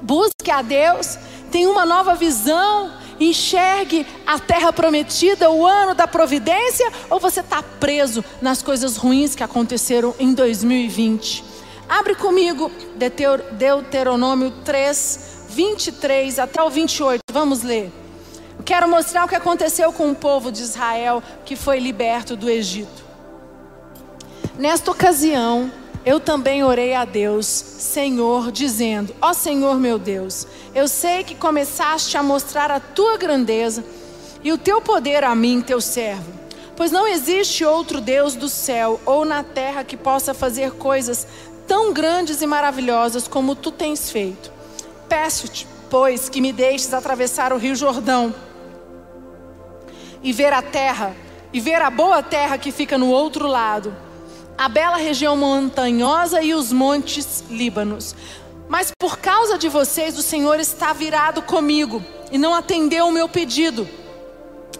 busque 0.00 0.50
a 0.50 0.62
Deus, 0.62 1.18
tenha 1.50 1.70
uma 1.70 1.84
nova 1.84 2.14
visão 2.14 2.90
enxergue 3.20 4.06
a 4.26 4.38
terra 4.38 4.72
prometida, 4.72 5.50
o 5.50 5.66
ano 5.66 5.94
da 5.94 6.06
providência, 6.06 6.90
ou 7.10 7.20
você 7.20 7.40
está 7.40 7.62
preso 7.62 8.24
nas 8.40 8.62
coisas 8.62 8.96
ruins 8.96 9.34
que 9.34 9.42
aconteceram 9.42 10.14
em 10.18 10.34
2020. 10.34 11.44
Abre 11.88 12.14
comigo 12.14 12.70
Deuteronômio 13.52 14.50
3, 14.64 15.46
23 15.50 16.38
até 16.38 16.62
o 16.62 16.70
28. 16.70 17.20
Vamos 17.30 17.62
ler. 17.62 17.92
Quero 18.64 18.88
mostrar 18.88 19.24
o 19.24 19.28
que 19.28 19.34
aconteceu 19.34 19.92
com 19.92 20.10
o 20.10 20.14
povo 20.14 20.50
de 20.50 20.62
Israel 20.62 21.22
que 21.44 21.54
foi 21.54 21.78
liberto 21.78 22.34
do 22.34 22.48
Egito. 22.48 23.04
Nesta 24.58 24.90
ocasião, 24.90 25.70
eu 26.04 26.20
também 26.20 26.62
orei 26.62 26.94
a 26.94 27.04
Deus, 27.04 27.46
Senhor, 27.46 28.52
dizendo: 28.52 29.14
Ó 29.20 29.32
Senhor 29.32 29.78
meu 29.78 29.98
Deus, 29.98 30.46
eu 30.74 30.86
sei 30.86 31.24
que 31.24 31.34
começaste 31.34 32.16
a 32.16 32.22
mostrar 32.22 32.70
a 32.70 32.78
tua 32.78 33.16
grandeza 33.16 33.84
e 34.42 34.52
o 34.52 34.58
teu 34.58 34.80
poder 34.80 35.24
a 35.24 35.34
mim, 35.34 35.62
teu 35.62 35.80
servo. 35.80 36.32
Pois 36.76 36.90
não 36.90 37.06
existe 37.06 37.64
outro 37.64 38.00
Deus 38.00 38.34
do 38.34 38.48
céu 38.48 39.00
ou 39.06 39.24
na 39.24 39.42
terra 39.42 39.84
que 39.84 39.96
possa 39.96 40.34
fazer 40.34 40.72
coisas 40.72 41.26
tão 41.66 41.92
grandes 41.92 42.42
e 42.42 42.46
maravilhosas 42.46 43.26
como 43.26 43.54
tu 43.54 43.70
tens 43.70 44.10
feito. 44.10 44.52
Peço-te, 45.08 45.66
pois, 45.88 46.28
que 46.28 46.40
me 46.40 46.52
deixes 46.52 46.92
atravessar 46.92 47.52
o 47.52 47.56
rio 47.56 47.74
Jordão 47.74 48.34
e 50.22 50.32
ver 50.32 50.52
a 50.52 50.62
terra, 50.62 51.14
e 51.52 51.60
ver 51.60 51.80
a 51.80 51.90
boa 51.90 52.22
terra 52.22 52.58
que 52.58 52.72
fica 52.72 52.98
no 52.98 53.08
outro 53.08 53.46
lado, 53.46 53.94
a 54.56 54.68
bela 54.68 54.96
região 54.96 55.36
montanhosa 55.36 56.42
e 56.42 56.54
os 56.54 56.72
montes 56.72 57.44
Líbanos. 57.50 58.14
Mas 58.68 58.90
por 58.98 59.18
causa 59.18 59.58
de 59.58 59.68
vocês, 59.68 60.18
o 60.18 60.22
Senhor 60.22 60.58
está 60.58 60.92
virado 60.92 61.42
comigo 61.42 62.02
e 62.30 62.38
não 62.38 62.54
atendeu 62.54 63.06
o 63.06 63.12
meu 63.12 63.28
pedido. 63.28 63.88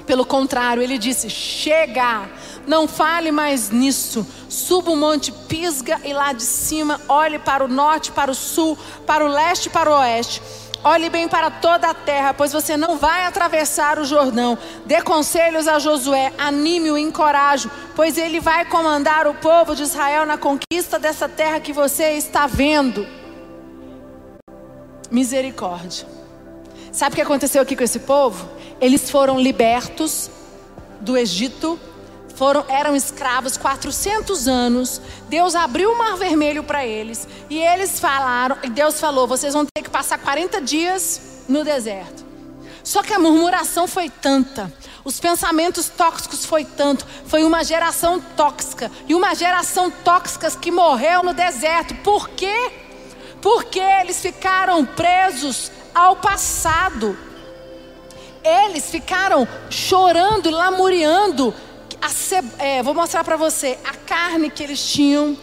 Pelo 0.07 0.25
contrário, 0.25 0.83
ele 0.83 0.99
disse: 0.99 1.31
Chega, 1.31 2.29
não 2.67 2.87
fale 2.87 3.31
mais 3.31 3.71
nisso. 3.71 4.27
Suba 4.49 4.91
o 4.91 4.97
monte 4.97 5.33
Pisga 5.33 6.01
e 6.05 6.13
lá 6.13 6.33
de 6.33 6.43
cima 6.43 7.01
olhe 7.09 7.39
para 7.39 7.65
o 7.65 7.69
norte, 7.69 8.13
para 8.13 8.31
o 8.31 8.35
sul, 8.35 8.79
para 9.07 9.25
o 9.25 9.29
leste 9.29 9.71
para 9.71 9.91
o 9.91 9.99
oeste. 10.01 10.43
Olhe 10.87 11.09
bem 11.09 11.27
para 11.27 11.51
toda 11.51 11.89
a 11.89 11.95
terra, 11.95 12.35
pois 12.35 12.53
você 12.53 12.77
não 12.77 12.99
vai 12.99 13.25
atravessar 13.25 13.99
o 13.99 14.05
Jordão. 14.05 14.59
Dê 14.85 15.01
conselhos 15.01 15.67
a 15.67 15.79
Josué, 15.79 16.31
anime-o, 16.37 16.99
encoraje, 16.99 17.71
pois 17.97 18.19
ele 18.19 18.39
vai 18.39 18.67
comandar 18.67 19.27
o 19.27 19.33
povo 19.33 19.75
de 19.75 19.83
Israel 19.83 20.27
na 20.27 20.37
conquista 20.37 20.99
dessa 20.99 21.27
terra 21.27 21.59
que 21.59 21.73
você 21.73 22.11
está 22.11 22.47
vendo. 22.47 23.07
Misericórdia. 25.11 26.07
Sabe 26.93 27.15
o 27.15 27.17
que 27.17 27.23
aconteceu 27.23 27.63
aqui 27.63 27.75
com 27.75 27.83
esse 27.83 28.01
povo? 28.01 28.47
Eles 28.79 29.09
foram 29.09 29.41
libertos 29.41 30.31
do 31.01 31.17
Egito 31.17 31.81
foram, 32.37 32.65
eram 32.69 32.97
escravos 32.97 33.57
400 33.57 34.49
anos. 34.49 35.01
Deus 35.29 35.55
abriu 35.55 35.93
o 35.93 35.99
mar 35.99 36.17
vermelho 36.17 36.63
para 36.63 36.87
eles. 36.87 37.27
E 37.49 37.59
eles 37.59 38.01
falaram, 38.01 38.57
e 38.63 38.69
Deus 38.69 39.01
falou: 39.01 39.27
vocês 39.27 39.55
vão 39.55 39.65
ter 39.65 39.83
que 39.83 39.91
passar 39.91 40.19
40 40.19 40.61
dias 40.61 41.21
no 41.49 41.65
deserto. 41.65 42.25
Só 42.83 43.03
que 43.03 43.15
a 43.15 43.19
murmuração 43.19 43.89
foi 43.89 44.11
tanta, 44.11 44.71
os 45.05 45.19
pensamentos 45.19 45.89
tóxicos 45.89 46.45
foi 46.45 46.67
tanto, 46.67 47.07
foi 47.27 47.43
uma 47.43 47.65
geração 47.65 48.21
tóxica 48.21 48.91
e 49.09 49.15
uma 49.15 49.35
geração 49.35 49.91
tóxica 49.91 50.51
que 50.51 50.71
morreu 50.71 51.23
no 51.23 51.33
deserto. 51.33 51.95
Por 51.97 52.29
quê? 52.29 52.73
Porque 53.41 53.81
eles 53.81 54.21
ficaram 54.21 54.85
presos 54.85 55.73
ao 55.95 56.17
passado. 56.17 57.17
Eles 58.43 58.91
ficaram 58.91 59.49
chorando, 59.71 60.51
lamuriando 60.51 61.55
é, 62.59 62.83
vou 62.83 62.93
mostrar 62.95 63.25
para 63.25 63.37
você 63.37 63.79
a 63.85 63.95
carne 63.95 64.51
que 64.51 64.63
eles 64.63 64.85
tinham, 64.85 65.37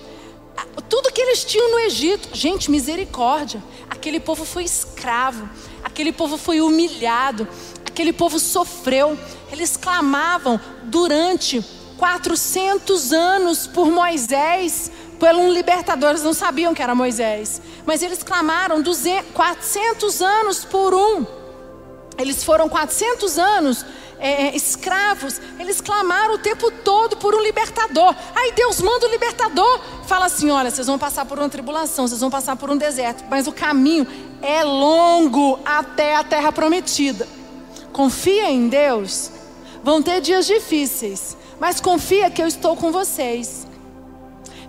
tudo 0.89 1.12
que 1.12 1.22
eles 1.22 1.44
tinham 1.44 1.72
no 1.72 1.80
Egito. 1.80 2.30
Gente, 2.34 2.70
misericórdia. 2.70 3.62
Aquele 3.89 4.20
povo 4.20 4.46
foi 4.46 4.63
escravo, 4.63 5.50
aquele 5.84 6.12
povo 6.12 6.38
foi 6.38 6.62
humilhado, 6.62 7.48
aquele 7.86 8.13
povo 8.13 8.39
sofreu. 8.39 9.18
Eles 9.51 9.75
clamavam 9.75 10.60
durante 10.84 11.63
400 11.98 13.13
anos 13.13 13.68
por 13.68 13.89
Moisés, 13.89 14.91
por 15.20 15.30
um 15.30 15.51
libertador. 15.51 16.12
Eles 16.12 16.24
não 16.24 16.34
sabiam 16.34 16.74
que 16.74 16.82
era 16.82 16.96
Moisés, 16.96 17.62
mas 17.86 18.01
eles 18.01 18.24
clamaram 18.24 18.82
200, 18.82 19.32
400 19.34 20.22
anos 20.22 20.65
por 20.65 20.94
um. 20.94 21.40
Eles 22.18 22.44
foram 22.44 22.70
400 22.70 23.38
anos 23.38 23.86
é, 24.20 24.50
é, 24.50 24.56
escravos, 24.56 25.41
eles 25.60 25.82
clamaram 25.82 26.36
o 26.36 26.38
tempo 26.38 26.70
todo 26.70 27.18
por 27.18 27.34
um 27.34 27.41
libertador. 27.41 28.15
Aí 28.36 28.51
Deus 28.51 28.80
manda 28.80 29.08
o 29.08 29.10
libertador, 29.10 29.82
fala 30.06 30.27
assim: 30.27 30.51
olha, 30.51 30.70
vocês 30.70 30.86
vão 30.86 31.00
passar 31.00 31.25
por 31.25 31.39
uma 31.39 31.50
tribulação, 31.50 32.08
vocês 32.08 32.22
vão 32.22 32.30
passar 32.30 32.56
por 32.56 32.70
um 32.70 32.77
deserto, 32.77 33.24
mas 33.30 33.48
o 33.48 33.51
caminho 33.51 34.06
é 34.41 34.63
longo 34.63 35.60
até 35.65 36.15
a 36.15 36.24
terra 36.24 36.51
prometida. 36.51 37.27
Confia 37.91 38.50
em 38.51 38.68
Deus. 38.70 39.32
Vão 39.84 40.03
ter 40.03 40.22
dias 40.22 40.46
difíceis, 40.46 41.36
mas 41.60 41.82
confia 41.82 42.30
que 42.30 42.41
eu 42.41 42.48
estou 42.48 42.75
com 42.75 42.91
vocês. 42.91 43.65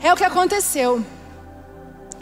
É 0.02 0.10
o 0.10 0.16
que 0.16 0.24
aconteceu. 0.24 1.04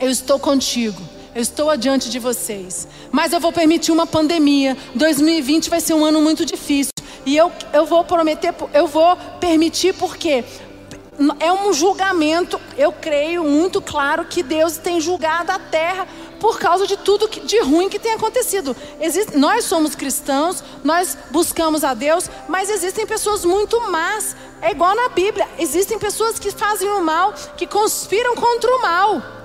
Eu 0.00 0.10
estou 0.10 0.40
contigo. 0.40 1.00
Eu 1.34 1.42
estou 1.42 1.70
adiante 1.70 2.10
de 2.10 2.18
vocês. 2.18 2.88
Mas 3.12 3.32
eu 3.32 3.40
vou 3.40 3.52
permitir 3.52 3.92
uma 3.92 4.06
pandemia. 4.06 4.76
2020 4.94 5.70
vai 5.70 5.80
ser 5.80 5.94
um 5.94 6.04
ano 6.04 6.20
muito 6.20 6.44
difícil. 6.44 6.92
E 7.24 7.36
eu, 7.36 7.52
eu 7.72 7.86
vou 7.86 8.04
prometer, 8.04 8.54
eu 8.72 8.86
vou 8.86 9.16
permitir 9.38 9.94
porque 9.94 10.44
é 11.38 11.52
um 11.52 11.72
julgamento, 11.72 12.58
eu 12.78 12.92
creio 12.92 13.44
muito 13.44 13.82
claro 13.82 14.24
que 14.24 14.42
Deus 14.42 14.78
tem 14.78 15.00
julgado 15.00 15.52
a 15.52 15.58
terra 15.58 16.08
por 16.40 16.58
causa 16.58 16.86
de 16.86 16.96
tudo 16.96 17.28
que, 17.28 17.40
de 17.40 17.60
ruim 17.60 17.90
que 17.90 17.98
tem 17.98 18.14
acontecido. 18.14 18.74
Existe, 18.98 19.36
nós 19.36 19.66
somos 19.66 19.94
cristãos, 19.94 20.64
nós 20.82 21.16
buscamos 21.30 21.84
a 21.84 21.92
Deus, 21.92 22.30
mas 22.48 22.70
existem 22.70 23.06
pessoas 23.06 23.44
muito 23.44 23.78
más. 23.90 24.34
É 24.62 24.70
igual 24.70 24.96
na 24.96 25.10
Bíblia, 25.10 25.46
existem 25.58 25.98
pessoas 25.98 26.38
que 26.38 26.50
fazem 26.50 26.88
o 26.88 27.02
mal, 27.02 27.34
que 27.56 27.66
conspiram 27.66 28.34
contra 28.34 28.74
o 28.74 28.82
mal. 28.82 29.39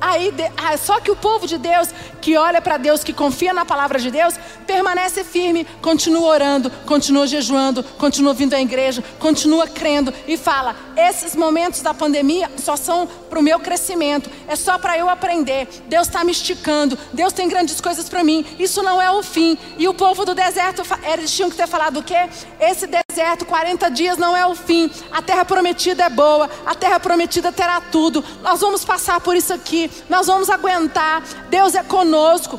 Aí, 0.00 0.32
ah, 0.56 0.76
só 0.76 1.00
que 1.00 1.10
o 1.10 1.16
povo 1.16 1.46
de 1.46 1.58
Deus, 1.58 1.88
que 2.20 2.36
olha 2.36 2.60
para 2.60 2.76
Deus, 2.76 3.04
que 3.04 3.12
confia 3.12 3.52
na 3.52 3.64
palavra 3.64 3.98
de 3.98 4.10
Deus, 4.10 4.34
permanece 4.66 5.24
firme, 5.24 5.66
continua 5.80 6.28
orando, 6.28 6.70
continua 6.86 7.26
jejuando, 7.26 7.82
continua 7.82 8.34
vindo 8.34 8.54
à 8.54 8.60
igreja, 8.60 9.02
continua 9.18 9.66
crendo 9.66 10.12
e 10.26 10.36
fala: 10.36 10.76
esses 10.96 11.34
momentos 11.34 11.80
da 11.80 11.94
pandemia 11.94 12.50
só 12.56 12.76
são 12.76 13.06
para 13.06 13.38
o 13.38 13.42
meu 13.42 13.60
crescimento, 13.60 14.30
é 14.46 14.56
só 14.56 14.78
para 14.78 14.98
eu 14.98 15.08
aprender. 15.08 15.68
Deus 15.86 16.06
está 16.06 16.24
me 16.24 16.32
esticando, 16.32 16.98
Deus 17.12 17.32
tem 17.32 17.48
grandes 17.48 17.80
coisas 17.80 18.08
para 18.08 18.24
mim. 18.24 18.44
Isso 18.58 18.82
não 18.82 19.00
é 19.00 19.10
o 19.10 19.22
fim. 19.22 19.56
E 19.78 19.86
o 19.86 19.94
povo 19.94 20.24
do 20.24 20.34
deserto, 20.34 20.82
eles 21.12 21.34
tinham 21.34 21.50
que 21.50 21.56
ter 21.56 21.66
falado 21.66 22.00
o 22.00 22.02
quê? 22.02 22.28
Esse 22.60 22.86
deserto, 22.86 23.44
40 23.44 23.90
dias 23.90 24.18
não 24.18 24.36
é 24.36 24.46
o 24.46 24.54
fim. 24.54 24.90
A 25.12 25.22
terra 25.22 25.44
prometida 25.44 26.04
é 26.04 26.10
boa, 26.10 26.50
a 26.64 26.74
terra 26.74 26.98
prometida 26.98 27.52
terá 27.52 27.80
tudo. 27.80 28.24
Nós 28.42 28.60
vamos 28.60 28.84
passar 28.84 29.20
por 29.20 29.36
isso 29.36 29.52
aqui 29.52 29.77
nós 30.08 30.26
vamos 30.26 30.48
aguentar, 30.50 31.22
Deus 31.50 31.74
é 31.74 31.82
conosco. 31.82 32.58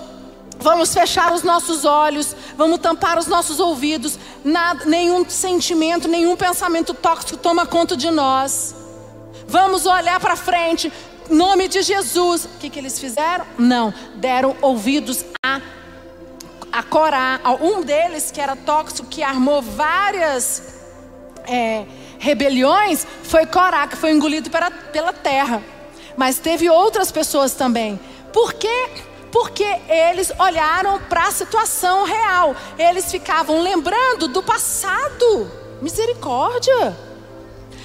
Vamos 0.62 0.94
fechar 0.94 1.34
os 1.34 1.42
nossos 1.42 1.86
olhos, 1.86 2.36
vamos 2.58 2.80
tampar 2.80 3.18
os 3.18 3.28
nossos 3.28 3.62
ouvidos. 3.62 4.20
Nada, 4.44 4.84
nenhum 4.86 5.28
sentimento, 5.30 6.08
nenhum 6.08 6.36
pensamento 6.36 6.94
tóxico 6.94 7.38
toma 7.38 7.66
conta 7.66 7.96
de 7.96 8.12
nós. 8.12 8.76
Vamos 9.48 9.86
olhar 9.86 10.20
para 10.20 10.36
frente, 10.36 10.92
nome 11.30 11.70
de 11.70 11.82
Jesus. 11.82 12.44
O 12.44 12.50
que, 12.60 12.70
que 12.70 12.78
eles 12.78 13.00
fizeram? 13.00 13.46
Não, 13.58 13.94
deram 14.16 14.56
ouvidos 14.62 15.24
a, 15.46 15.62
a 16.74 16.84
Corá. 16.84 17.40
Um 17.62 17.82
deles, 17.82 18.30
que 18.30 18.42
era 18.42 18.56
tóxico, 18.58 19.08
que 19.08 19.24
armou 19.24 19.62
várias 19.62 20.62
é, 21.48 21.86
rebeliões, 22.20 23.08
foi 23.24 23.46
Corá, 23.46 23.88
que 23.88 23.96
foi 23.96 24.12
engolido 24.12 24.50
pela, 24.50 24.70
pela 24.70 25.14
terra 25.14 25.64
mas 26.20 26.38
teve 26.38 26.70
outras 26.70 27.14
pessoas 27.14 27.54
também. 27.54 27.98
Por 28.34 28.52
quê? 28.52 28.90
Porque 29.32 29.64
eles 29.88 30.34
olharam 30.38 31.00
para 31.04 31.28
a 31.30 31.32
situação 31.32 32.04
real. 32.04 32.54
Eles 32.78 33.10
ficavam 33.10 33.62
lembrando 33.62 34.28
do 34.28 34.44
passado. 34.44 35.50
Misericórdia. 35.82 36.94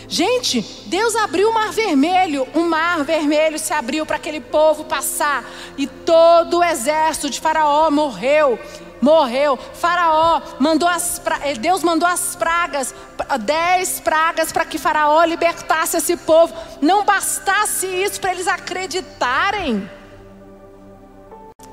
Gente, 0.09 0.63
Deus 0.87 1.15
abriu 1.15 1.49
o 1.49 1.55
mar 1.55 1.71
vermelho, 1.71 2.45
um 2.57 2.69
mar 2.69 3.05
vermelho 3.05 3.57
se 3.57 3.73
abriu 3.73 4.05
para 4.05 4.17
aquele 4.17 4.41
povo 4.41 4.85
passar, 4.85 5.49
e 5.79 5.87
todo 5.87 6.59
o 6.59 6.65
exército 6.65 7.31
de 7.31 7.41
Faraó 7.41 7.91
morreu 7.91 8.59
morreu. 9.05 9.59
Faraó 9.75 10.41
mandou 10.59 10.89
as 10.89 11.19
pra... 11.19 11.39
Eh, 11.47 11.55
Deus 11.55 11.83
mandou 11.83 12.09
as 12.09 12.35
pragas, 12.35 12.95
dez 13.41 14.01
pragas 14.01 14.51
para 14.51 14.65
que 14.65 14.79
Faraó 14.79 15.23
libertasse 15.25 15.99
esse 15.99 16.17
povo. 16.17 16.55
Não 16.81 17.05
bastasse 17.05 17.87
isso 17.87 18.19
para 18.21 18.33
eles 18.33 18.49
acreditarem. 18.49 19.89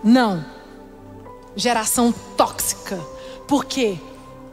Não. 0.04 0.46
Geração 1.56 2.12
tóxica. 2.36 3.00
Por 3.48 3.66
quê? 3.66 3.98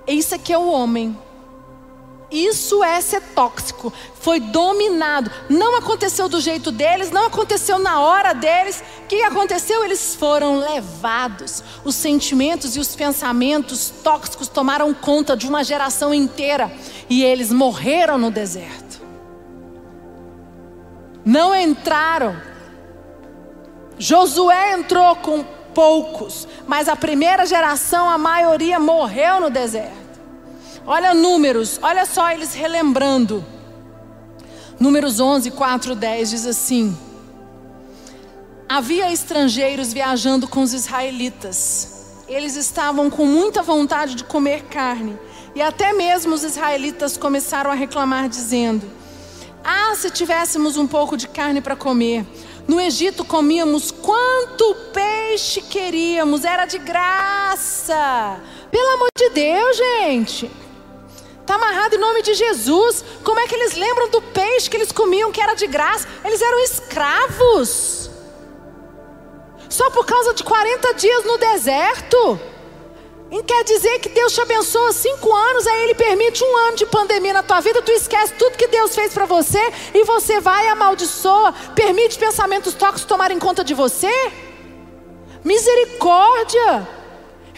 Isso 0.07 0.35
aqui 0.35 0.53
é 0.53 0.59
o 0.59 0.71
homem. 0.71 1.17
Isso 2.31 2.85
é 2.85 3.01
ser 3.01 3.23
tóxico. 3.35 3.93
Foi 4.15 4.39
dominado. 4.39 5.31
Não 5.49 5.77
aconteceu 5.77 6.29
do 6.29 6.41
jeito 6.41 6.71
deles, 6.71 7.11
não 7.11 7.27
aconteceu 7.27 7.79
na 7.79 8.01
hora 8.01 8.35
deles. 8.35 8.83
O 9.03 9.07
que 9.07 9.23
aconteceu? 9.23 9.83
Eles 9.83 10.15
foram 10.15 10.59
levados. 10.59 11.65
Os 11.85 11.95
sentimentos 11.95 12.77
e 12.77 12.81
os 12.81 12.95
pensamentos 12.95 13.91
tóxicos 14.03 14.49
tomaram 14.49 14.93
conta 14.93 15.37
de 15.37 15.49
uma 15.49 15.65
geração 15.65 16.13
inteira. 16.13 16.71
E 17.09 17.25
eles 17.25 17.51
morreram 17.51 18.19
no 18.19 18.31
deserto. 18.31 19.01
Não 21.25 21.55
entraram. 21.55 22.37
Josué 23.99 24.75
entrou 24.75 25.17
com 25.17 25.45
poucos, 25.75 26.47
mas 26.67 26.89
a 26.89 26.97
primeira 26.97 27.47
geração, 27.47 28.09
a 28.09 28.19
maioria 28.19 28.79
morreu 28.79 29.41
no 29.41 29.51
deserto. 29.51 29.98
Olha 30.87 31.15
números, 31.15 31.79
olha 31.83 32.07
só 32.07 32.31
eles 32.31 32.55
relembrando. 32.55 33.45
Números 34.81 35.19
11, 35.19 35.51
4, 35.51 35.95
10 35.95 36.31
diz 36.31 36.47
assim: 36.47 36.97
Havia 38.69 39.13
estrangeiros 39.13 39.93
viajando 39.93 40.47
com 40.47 40.63
os 40.63 40.73
israelitas. 40.73 41.97
Eles 42.29 42.55
estavam 42.57 43.09
com 43.09 43.25
muita 43.25 43.63
vontade 43.63 44.15
de 44.15 44.25
comer 44.25 44.65
carne. 44.65 45.19
E 45.55 45.63
até 45.63 45.93
mesmo 45.93 46.35
os 46.35 46.45
israelitas 46.45 47.17
começaram 47.17 47.71
a 47.71 47.75
reclamar, 47.75 48.29
dizendo: 48.29 48.89
Ah, 49.65 49.95
se 49.97 50.11
tivéssemos 50.11 50.77
um 50.77 50.87
pouco 50.87 51.17
de 51.17 51.27
carne 51.27 51.61
para 51.61 51.75
comer. 51.75 52.25
No 52.69 52.79
Egito 52.79 53.25
comíamos 53.25 53.91
quanto 53.91 54.75
peixe 54.93 55.63
queríamos, 55.63 56.45
era 56.45 56.67
de 56.67 56.79
graça. 56.79 58.39
Pelo 58.71 58.91
amor 58.91 59.09
de 59.17 59.31
Deus, 59.31 59.77
gente. 59.77 60.51
Está 61.49 61.57
amarrado 61.57 61.97
em 61.97 61.99
nome 61.99 62.21
de 62.21 62.35
Jesus. 62.35 63.02
Como 63.25 63.40
é 63.40 63.47
que 63.49 63.55
eles 63.55 63.75
lembram 63.75 64.11
do 64.11 64.21
peixe 64.21 64.69
que 64.69 64.76
eles 64.76 64.93
comiam, 64.93 65.33
que 65.33 65.40
era 65.40 65.55
de 65.55 65.67
graça? 65.67 66.07
Eles 66.23 66.43
eram 66.43 66.61
escravos. 66.61 68.11
Só 69.67 69.88
por 69.88 70.05
causa 70.05 70.35
de 70.35 70.45
40 70.45 70.93
dias 70.93 71.25
no 71.25 71.38
deserto. 71.38 72.38
E 73.31 73.43
quer 73.43 73.64
dizer 73.64 73.99
que 74.00 74.11
Deus 74.11 74.35
te 74.35 74.43
abençoa 74.43 74.93
cinco 74.93 75.35
anos, 75.35 75.67
aí 75.67 75.85
Ele 75.85 75.95
permite 75.95 76.45
um 76.45 76.57
ano 76.67 76.76
de 76.76 76.85
pandemia 76.85 77.33
na 77.33 77.43
tua 77.43 77.61
vida, 77.61 77.81
tu 77.81 77.93
esquece 77.93 78.35
tudo 78.35 78.59
que 78.59 78.69
Deus 78.69 78.95
fez 78.95 79.14
para 79.14 79.25
você 79.25 79.73
e 79.95 80.05
você 80.05 80.40
vai 80.40 80.67
e 80.67 80.69
amaldiçoa, 80.69 81.55
permite 81.75 82.19
pensamentos 82.19 82.75
tóxicos 82.75 83.07
tomarem 83.07 83.38
conta 83.38 83.64
de 83.64 83.73
você? 83.73 84.12
Misericórdia! 85.43 86.98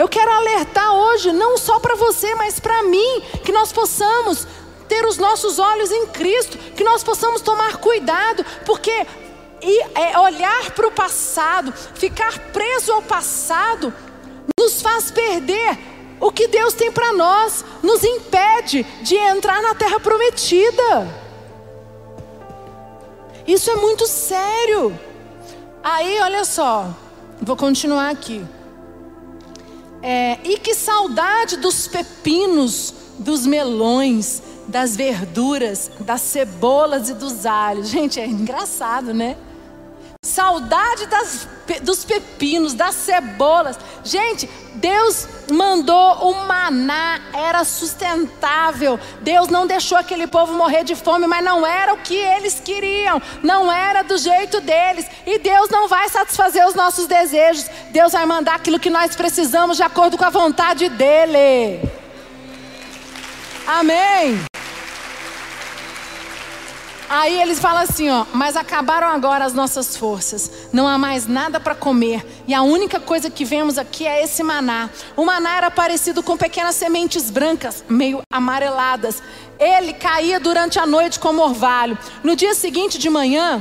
Eu 0.01 0.09
quero 0.09 0.33
alertar 0.33 0.95
hoje, 0.95 1.31
não 1.31 1.59
só 1.59 1.79
para 1.79 1.95
você, 1.95 2.35
mas 2.35 2.59
para 2.59 2.83
mim, 2.85 3.21
que 3.45 3.53
nós 3.53 3.71
possamos 3.71 4.47
ter 4.89 5.05
os 5.05 5.19
nossos 5.19 5.59
olhos 5.59 5.93
em 5.93 6.07
Cristo, 6.07 6.57
que 6.75 6.83
nós 6.83 7.05
possamos 7.05 7.43
tomar 7.43 7.77
cuidado, 7.77 8.43
porque 8.65 8.91
é, 8.91 10.19
olhar 10.19 10.71
para 10.71 10.89
o 10.89 10.91
passado, 10.91 11.71
ficar 11.95 12.39
preso 12.51 12.91
ao 12.95 13.03
passado, 13.03 13.93
nos 14.59 14.81
faz 14.81 15.11
perder 15.11 15.79
o 16.19 16.33
que 16.33 16.49
Deus 16.49 16.73
tem 16.73 16.91
para 16.91 17.13
nós, 17.13 17.63
nos 17.83 18.03
impede 18.03 18.85
de 19.03 19.17
entrar 19.17 19.61
na 19.61 19.75
terra 19.75 20.01
prometida. 20.01 21.15
Isso 23.47 23.71
é 23.71 23.77
muito 23.77 24.07
sério. 24.07 24.99
Aí, 25.85 26.19
olha 26.23 26.47
só, 26.47 26.89
vou 27.43 27.55
continuar 27.55 28.09
aqui. 28.09 28.43
É, 30.03 30.39
e 30.45 30.59
que 30.59 30.75
saudade 30.75 31.57
dos 31.57 31.87
pepinos, 31.87 32.95
dos 33.19 33.47
melões, 33.47 34.43
das 34.67 34.97
verduras, 34.97 35.91
das 36.01 36.23
cebolas 36.23 37.11
e 37.11 37.15
dos 37.15 37.45
alhos. 37.45 37.89
Gente, 37.89 38.19
é 38.21 38.27
engraçado, 38.27 39.13
né? 39.13 39.37
Saudade 40.23 41.07
das, 41.07 41.49
dos 41.81 42.05
pepinos, 42.05 42.75
das 42.75 42.95
cebolas. 42.95 43.79
Gente, 44.05 44.47
Deus 44.75 45.27
mandou 45.51 46.31
o 46.31 46.47
maná, 46.47 47.21
era 47.33 47.65
sustentável. 47.65 49.01
Deus 49.23 49.49
não 49.49 49.67
deixou 49.67 49.97
aquele 49.97 50.27
povo 50.27 50.53
morrer 50.53 50.85
de 50.85 50.95
fome, 50.95 51.27
mas 51.27 51.43
não 51.43 51.67
era 51.67 51.95
o 51.95 51.99
que 51.99 52.15
eles 52.15 52.61
queriam, 52.61 53.21
não 53.43 53.73
era 53.73 54.03
do 54.03 54.19
jeito 54.19 54.61
deles. 54.61 55.07
E 55.27 55.39
Deus 55.39 55.71
não 55.71 55.89
vai 55.89 56.07
satisfazer 56.11 56.67
os 56.67 56.75
nossos 56.75 57.07
desejos. 57.07 57.65
Deus 57.91 58.13
vai 58.13 58.27
mandar 58.27 58.57
aquilo 58.57 58.79
que 58.79 58.91
nós 58.91 59.17
precisamos 59.17 59.79
de 59.79 59.83
acordo 59.83 60.19
com 60.19 60.25
a 60.27 60.31
vontade 60.31 60.87
dEle. 60.91 61.81
Amém. 63.67 64.50
Aí 67.11 67.43
eles 67.43 67.59
falam 67.59 67.83
assim, 67.83 68.09
ó, 68.09 68.25
mas 68.33 68.57
acabaram 68.57 69.09
agora 69.09 69.45
as 69.45 69.53
nossas 69.53 69.97
forças. 69.97 70.69
Não 70.73 70.87
há 70.87 70.97
mais 70.97 71.27
nada 71.27 71.59
para 71.59 71.75
comer. 71.75 72.25
E 72.47 72.55
a 72.55 72.63
única 72.63 73.01
coisa 73.01 73.29
que 73.29 73.45
vemos 73.45 73.79
aqui 73.79 74.07
é 74.07 74.23
esse 74.23 74.45
maná. 74.45 74.89
O 75.17 75.25
maná 75.25 75.57
era 75.57 75.73
parecido 75.73 76.23
com 76.23 76.37
pequenas 76.37 76.77
sementes 76.77 77.29
brancas, 77.29 77.85
meio 77.89 78.21
amareladas. 78.33 79.21
Ele 79.59 79.93
caía 79.93 80.39
durante 80.39 80.79
a 80.79 80.87
noite 80.87 81.19
como 81.19 81.43
orvalho. 81.43 81.99
No 82.23 82.37
dia 82.37 82.55
seguinte 82.55 82.97
de 82.97 83.11
manhã, 83.11 83.61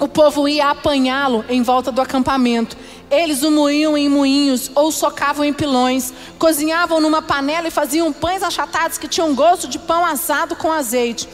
o 0.00 0.08
povo 0.08 0.48
ia 0.48 0.70
apanhá-lo 0.70 1.44
em 1.50 1.62
volta 1.62 1.92
do 1.92 2.00
acampamento. 2.00 2.74
Eles 3.10 3.42
o 3.42 3.50
moíam 3.50 3.98
em 3.98 4.08
moinhos 4.08 4.70
ou 4.74 4.90
socavam 4.90 5.44
em 5.44 5.52
pilões, 5.52 6.10
cozinhavam 6.38 7.00
numa 7.00 7.20
panela 7.20 7.68
e 7.68 7.70
faziam 7.70 8.10
pães 8.14 8.42
achatados 8.42 8.96
que 8.96 9.06
tinham 9.06 9.34
gosto 9.34 9.68
de 9.68 9.78
pão 9.78 10.06
assado 10.06 10.56
com 10.56 10.72
azeite. 10.72 11.28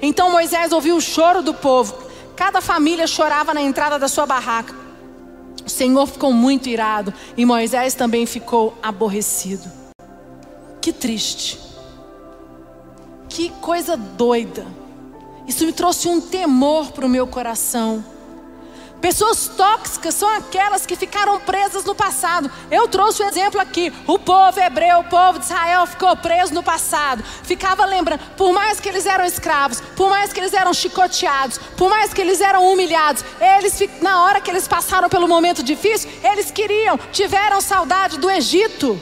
Então 0.00 0.30
Moisés 0.30 0.72
ouviu 0.72 0.96
o 0.96 1.00
choro 1.00 1.42
do 1.42 1.54
povo. 1.54 1.94
Cada 2.34 2.60
família 2.60 3.06
chorava 3.06 3.54
na 3.54 3.62
entrada 3.62 3.98
da 3.98 4.08
sua 4.08 4.26
barraca. 4.26 4.74
O 5.64 5.70
Senhor 5.70 6.06
ficou 6.06 6.32
muito 6.32 6.68
irado 6.68 7.12
e 7.36 7.44
Moisés 7.44 7.94
também 7.94 8.26
ficou 8.26 8.76
aborrecido. 8.82 9.70
Que 10.80 10.92
triste. 10.92 11.58
Que 13.28 13.50
coisa 13.60 13.96
doida. 13.96 14.66
Isso 15.46 15.64
me 15.64 15.72
trouxe 15.72 16.08
um 16.08 16.20
temor 16.20 16.92
para 16.92 17.06
o 17.06 17.08
meu 17.08 17.26
coração. 17.26 18.04
Pessoas 19.00 19.46
tóxicas 19.48 20.14
são 20.14 20.28
aquelas 20.28 20.86
que 20.86 20.96
ficaram 20.96 21.38
presas 21.40 21.84
no 21.84 21.94
passado. 21.94 22.50
Eu 22.70 22.88
trouxe 22.88 23.22
o 23.22 23.26
um 23.26 23.28
exemplo 23.28 23.60
aqui. 23.60 23.92
O 24.06 24.18
povo 24.18 24.58
hebreu, 24.58 25.00
o 25.00 25.04
povo 25.04 25.38
de 25.38 25.44
Israel 25.44 25.86
ficou 25.86 26.16
preso 26.16 26.54
no 26.54 26.62
passado. 26.62 27.22
Ficava 27.42 27.84
lembrando, 27.84 28.20
por 28.36 28.52
mais 28.52 28.80
que 28.80 28.88
eles 28.88 29.04
eram 29.04 29.24
escravos, 29.24 29.80
por 29.94 30.08
mais 30.08 30.32
que 30.32 30.40
eles 30.40 30.54
eram 30.54 30.72
chicoteados, 30.72 31.58
por 31.76 31.90
mais 31.90 32.12
que 32.12 32.20
eles 32.20 32.40
eram 32.40 32.64
humilhados, 32.72 33.24
eles 33.40 33.78
na 34.00 34.24
hora 34.24 34.40
que 34.40 34.50
eles 34.50 34.66
passaram 34.66 35.08
pelo 35.08 35.28
momento 35.28 35.62
difícil, 35.62 36.10
eles 36.22 36.50
queriam, 36.50 36.98
tiveram 37.12 37.60
saudade 37.60 38.18
do 38.18 38.30
Egito. 38.30 39.00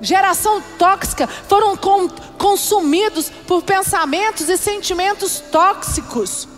Geração 0.00 0.60
tóxica, 0.78 1.26
foram 1.26 1.78
consumidos 2.36 3.30
por 3.46 3.62
pensamentos 3.62 4.48
e 4.48 4.56
sentimentos 4.56 5.40
tóxicos. 5.52 6.53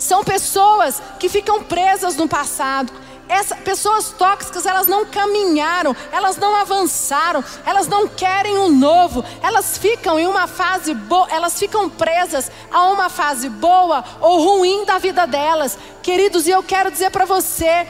São 0.00 0.24
pessoas 0.24 1.00
que 1.18 1.28
ficam 1.28 1.62
presas 1.62 2.16
no 2.16 2.26
passado. 2.26 2.90
Essas 3.28 3.60
pessoas 3.60 4.08
tóxicas, 4.08 4.64
elas 4.64 4.88
não 4.88 5.04
caminharam, 5.04 5.94
elas 6.10 6.38
não 6.38 6.56
avançaram, 6.56 7.44
elas 7.64 7.86
não 7.86 8.08
querem 8.08 8.56
o 8.56 8.64
um 8.64 8.68
novo, 8.70 9.22
elas 9.40 9.76
ficam 9.78 10.18
em 10.18 10.26
uma 10.26 10.48
fase 10.48 10.94
boa, 10.94 11.28
elas 11.30 11.56
ficam 11.56 11.88
presas 11.88 12.50
a 12.72 12.84
uma 12.84 13.08
fase 13.10 13.48
boa 13.48 14.02
ou 14.20 14.42
ruim 14.42 14.84
da 14.86 14.96
vida 14.98 15.26
delas. 15.26 15.78
Queridos, 16.02 16.48
e 16.48 16.50
eu 16.50 16.62
quero 16.62 16.90
dizer 16.90 17.10
para 17.10 17.26
você, 17.26 17.86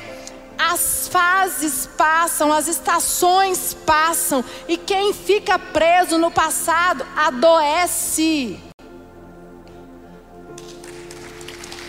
as 0.58 1.08
fases 1.08 1.88
passam, 1.96 2.52
as 2.52 2.66
estações 2.66 3.72
passam, 3.86 4.44
e 4.68 4.76
quem 4.76 5.14
fica 5.14 5.58
preso 5.58 6.18
no 6.18 6.30
passado 6.30 7.06
adoece. 7.16 8.69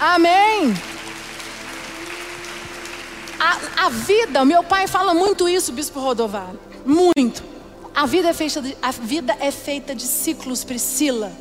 Amém. 0.01 0.73
A, 3.39 3.85
a 3.85 3.89
vida, 3.89 4.43
meu 4.43 4.63
pai 4.63 4.87
fala 4.87 5.13
muito 5.13 5.47
isso, 5.47 5.71
Bispo 5.71 5.99
Rodovalho. 5.99 6.59
Muito. 6.83 7.43
A 7.93 8.07
vida, 8.07 8.29
é 8.29 8.33
feita 8.33 8.61
de, 8.63 8.75
a 8.81 8.89
vida 8.89 9.37
é 9.39 9.51
feita 9.51 9.93
de 9.93 10.01
ciclos, 10.01 10.63
Priscila. 10.63 11.31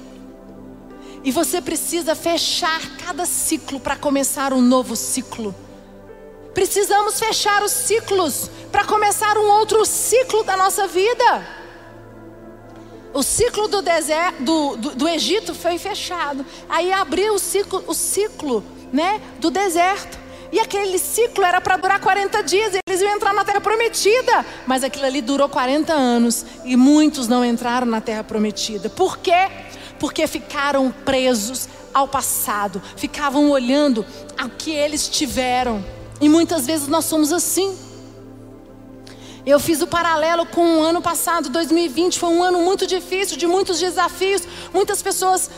E 1.25 1.33
você 1.33 1.63
precisa 1.63 2.15
fechar 2.15 2.83
cada 2.99 3.25
ciclo 3.25 3.81
para 3.81 3.97
começar 3.97 4.53
um 4.53 4.61
novo 4.61 4.95
ciclo. 4.95 5.55
Precisamos 6.53 7.19
fechar 7.19 7.63
os 7.63 7.73
ciclos 7.73 8.51
para 8.71 8.85
começar 8.85 9.39
um 9.39 9.49
outro 9.53 9.87
ciclo 9.87 10.45
da 10.45 10.55
nossa 10.59 10.87
vida. 10.87 11.60
O 13.13 13.23
ciclo 13.23 13.67
do, 13.67 13.83
deserto, 13.83 14.43
do, 14.43 14.77
do, 14.77 14.95
do, 14.95 15.09
Egito 15.09 15.55
foi 15.55 15.79
fechado. 15.79 16.47
Aí 16.69 16.93
abriu 16.93 17.35
o 17.35 17.39
ciclo, 17.39 17.83
o 17.87 17.95
ciclo 17.95 18.65
né, 18.93 19.21
do 19.39 19.51
deserto. 19.51 20.19
E 20.53 20.59
aquele 20.61 20.99
ciclo 20.99 21.45
era 21.45 21.61
para 21.61 21.77
durar 21.77 22.01
40 22.01 22.43
dias. 22.43 22.75
Eles 22.75 23.01
eles 23.01 23.03
iam 23.03 23.17
entrar 23.17 23.33
na 23.33 23.45
terra 23.45 23.61
prometida. 23.61 24.45
Mas 24.67 24.85
aquilo 24.85 25.07
ali 25.07 25.23
durou 25.23 25.49
40 25.49 25.93
anos 25.93 26.45
e 26.65 26.77
muitos 26.77 27.27
não 27.27 27.45
entraram 27.45 27.87
na 27.87 28.01
terra 28.01 28.23
prometida. 28.23 28.89
Por 28.91 29.19
quê? 29.19 29.49
Porque 29.99 30.27
ficaram 30.27 30.91
presos 31.05 31.69
ao 31.93 32.07
passado, 32.07 32.81
ficavam 32.97 33.51
olhando 33.51 34.07
ao 34.39 34.49
que 34.49 34.71
eles 34.71 35.09
tiveram. 35.09 35.85
E 36.21 36.29
muitas 36.29 36.67
vezes 36.67 36.87
nós 36.87 37.05
somos 37.05 37.33
assim. 37.33 37.77
Eu 39.51 39.59
fiz 39.59 39.83
o 39.83 39.87
paralelo 39.87 40.47
com 40.47 40.79
o 40.79 40.83
ano 40.83 41.03
passado, 41.03 41.51
2020, 41.51 42.21
foi 42.21 42.29
um 42.29 42.41
ano 42.41 42.61
muito 42.61 42.87
difícil, 42.87 43.37
de 43.37 43.49
muitos 43.49 43.81
desafios. 43.81 44.43
Muitas 44.73 45.03
pessoas 45.03 45.51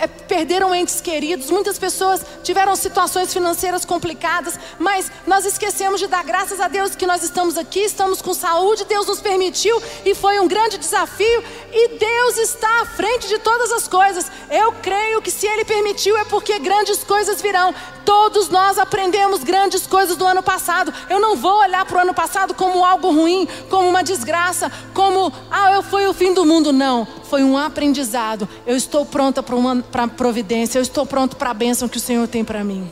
é, 0.00 0.06
perderam 0.06 0.74
entes 0.74 1.00
queridos, 1.00 1.50
muitas 1.50 1.78
pessoas 1.78 2.24
tiveram 2.42 2.74
situações 2.74 3.32
financeiras 3.32 3.84
complicadas, 3.84 4.58
mas 4.78 5.12
nós 5.26 5.44
esquecemos 5.44 6.00
de 6.00 6.06
dar 6.06 6.24
graças 6.24 6.58
a 6.58 6.68
Deus 6.68 6.94
que 6.94 7.06
nós 7.06 7.22
estamos 7.22 7.58
aqui, 7.58 7.80
estamos 7.80 8.22
com 8.22 8.32
saúde, 8.32 8.84
Deus 8.86 9.06
nos 9.06 9.20
permitiu 9.20 9.80
e 10.04 10.14
foi 10.14 10.40
um 10.40 10.48
grande 10.48 10.78
desafio 10.78 11.44
e 11.72 11.98
Deus 11.98 12.38
está 12.38 12.80
à 12.80 12.86
frente 12.86 13.28
de 13.28 13.38
todas 13.40 13.70
as 13.72 13.86
coisas. 13.86 14.30
Eu 14.50 14.72
creio 14.80 15.20
que 15.20 15.30
se 15.30 15.46
Ele 15.46 15.64
permitiu 15.64 16.16
é 16.16 16.24
porque 16.24 16.58
grandes 16.58 17.04
coisas 17.04 17.42
virão. 17.42 17.74
Todos 18.04 18.48
nós 18.48 18.78
aprendemos 18.78 19.44
grandes 19.44 19.86
coisas 19.86 20.16
do 20.16 20.26
ano 20.26 20.42
passado. 20.42 20.92
Eu 21.08 21.20
não 21.20 21.36
vou 21.36 21.60
olhar 21.60 21.84
para 21.84 21.98
o 21.98 22.00
ano 22.00 22.14
passado 22.14 22.54
como 22.54 22.84
algo 22.84 23.12
ruim, 23.12 23.46
como 23.68 23.88
uma 23.88 24.02
desgraça, 24.02 24.72
como, 24.92 25.32
ah, 25.50 25.72
eu 25.72 25.82
fui 25.82 26.06
o 26.06 26.14
fim 26.14 26.34
do 26.34 26.44
mundo. 26.44 26.72
Não, 26.72 27.06
foi 27.24 27.44
um 27.44 27.56
aprendizado. 27.56 28.48
Eu 28.66 28.76
estou 28.76 29.06
pronta 29.06 29.42
para 29.42 29.54
uma 29.98 30.08
pra 30.08 30.08
providência, 30.08 30.78
eu 30.78 30.82
estou 30.82 31.04
pronto 31.04 31.36
para 31.36 31.50
a 31.50 31.54
bênção 31.54 31.88
que 31.88 31.96
o 31.96 32.00
Senhor 32.00 32.26
tem 32.28 32.44
para 32.44 32.62
mim. 32.62 32.90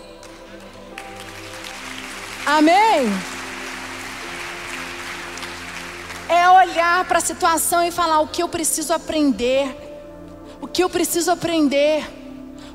Amém? 2.44 3.08
É 6.28 6.48
olhar 6.48 7.04
para 7.04 7.18
a 7.18 7.22
situação 7.22 7.82
e 7.84 7.90
falar 7.90 8.20
o 8.20 8.26
que 8.26 8.42
eu 8.42 8.48
preciso 8.48 8.92
aprender. 8.92 9.74
O 10.60 10.66
que 10.66 10.82
eu 10.82 10.90
preciso 10.90 11.30
aprender 11.30 12.18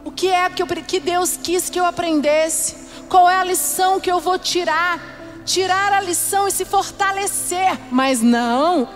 o 0.05 0.12
que 0.12 0.27
é 0.27 0.49
que, 0.49 0.62
eu, 0.62 0.67
que 0.67 0.99
Deus 0.99 1.38
quis 1.41 1.69
que 1.69 1.79
eu 1.79 1.86
aprendesse? 1.86 2.75
Qual 3.07 3.29
é 3.29 3.38
a 3.38 3.43
lição 3.43 3.99
que 3.99 4.12
eu 4.12 4.19
vou 4.19 4.38
tirar? 4.38 4.99
Tirar 5.45 5.93
a 5.93 6.01
lição 6.01 6.47
e 6.47 6.51
se 6.51 6.65
fortalecer. 6.65 7.79
Mas 7.89 8.21
não. 8.21 8.88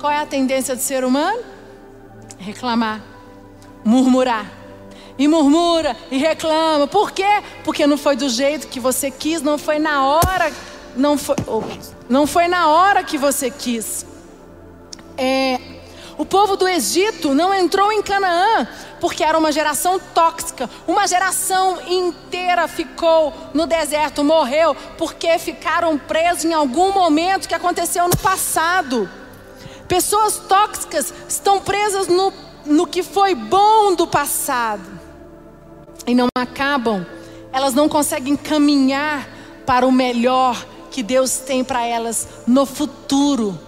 Qual 0.00 0.10
é 0.10 0.18
a 0.18 0.26
tendência 0.26 0.74
do 0.74 0.80
ser 0.80 1.04
humano? 1.04 1.42
Reclamar, 2.38 3.02
murmurar. 3.84 4.63
E 5.16 5.28
murmura 5.28 5.96
e 6.10 6.18
reclama. 6.18 6.86
Por 6.86 7.12
quê? 7.12 7.42
Porque 7.62 7.86
não 7.86 7.96
foi 7.96 8.16
do 8.16 8.28
jeito 8.28 8.66
que 8.66 8.80
você 8.80 9.10
quis, 9.10 9.40
não 9.42 9.56
foi 9.56 9.78
na 9.78 10.04
hora, 10.04 10.52
não 10.96 11.16
foi, 11.16 11.36
não 12.08 12.26
foi 12.26 12.48
na 12.48 12.68
hora 12.68 13.04
que 13.04 13.16
você 13.16 13.50
quis. 13.50 14.04
É, 15.16 15.60
o 16.18 16.24
povo 16.24 16.56
do 16.56 16.68
Egito 16.68 17.34
não 17.34 17.52
entrou 17.54 17.92
em 17.92 18.02
Canaã 18.02 18.68
porque 19.00 19.22
era 19.22 19.36
uma 19.36 19.52
geração 19.52 19.98
tóxica. 19.98 20.68
Uma 20.86 21.06
geração 21.06 21.78
inteira 21.86 22.66
ficou 22.66 23.32
no 23.52 23.66
deserto, 23.66 24.24
morreu, 24.24 24.74
porque 24.96 25.38
ficaram 25.38 25.98
presos 25.98 26.44
em 26.44 26.54
algum 26.54 26.92
momento 26.92 27.48
que 27.48 27.54
aconteceu 27.54 28.08
no 28.08 28.16
passado. 28.16 29.08
Pessoas 29.86 30.38
tóxicas 30.38 31.12
estão 31.28 31.60
presas 31.60 32.08
no, 32.08 32.32
no 32.64 32.86
que 32.86 33.02
foi 33.02 33.34
bom 33.34 33.94
do 33.94 34.06
passado 34.06 35.03
e 36.06 36.14
não 36.14 36.28
acabam, 36.36 37.06
elas 37.52 37.74
não 37.74 37.88
conseguem 37.88 38.36
caminhar 38.36 39.28
para 39.64 39.86
o 39.86 39.92
melhor 39.92 40.64
que 40.90 41.02
Deus 41.02 41.38
tem 41.38 41.64
para 41.64 41.84
elas 41.84 42.28
no 42.46 42.66
futuro. 42.66 43.58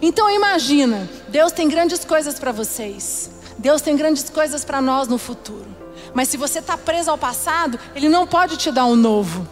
Então 0.00 0.28
imagina, 0.30 1.08
Deus 1.28 1.52
tem 1.52 1.68
grandes 1.68 2.04
coisas 2.04 2.38
para 2.38 2.50
vocês. 2.50 3.30
Deus 3.58 3.80
tem 3.80 3.96
grandes 3.96 4.28
coisas 4.28 4.64
para 4.64 4.80
nós 4.80 5.06
no 5.06 5.18
futuro. 5.18 5.68
Mas 6.12 6.28
se 6.28 6.36
você 6.36 6.58
está 6.58 6.76
preso 6.76 7.10
ao 7.10 7.18
passado, 7.18 7.78
Ele 7.94 8.08
não 8.08 8.26
pode 8.26 8.56
te 8.56 8.72
dar 8.72 8.86
um 8.86 8.96
novo. 8.96 9.46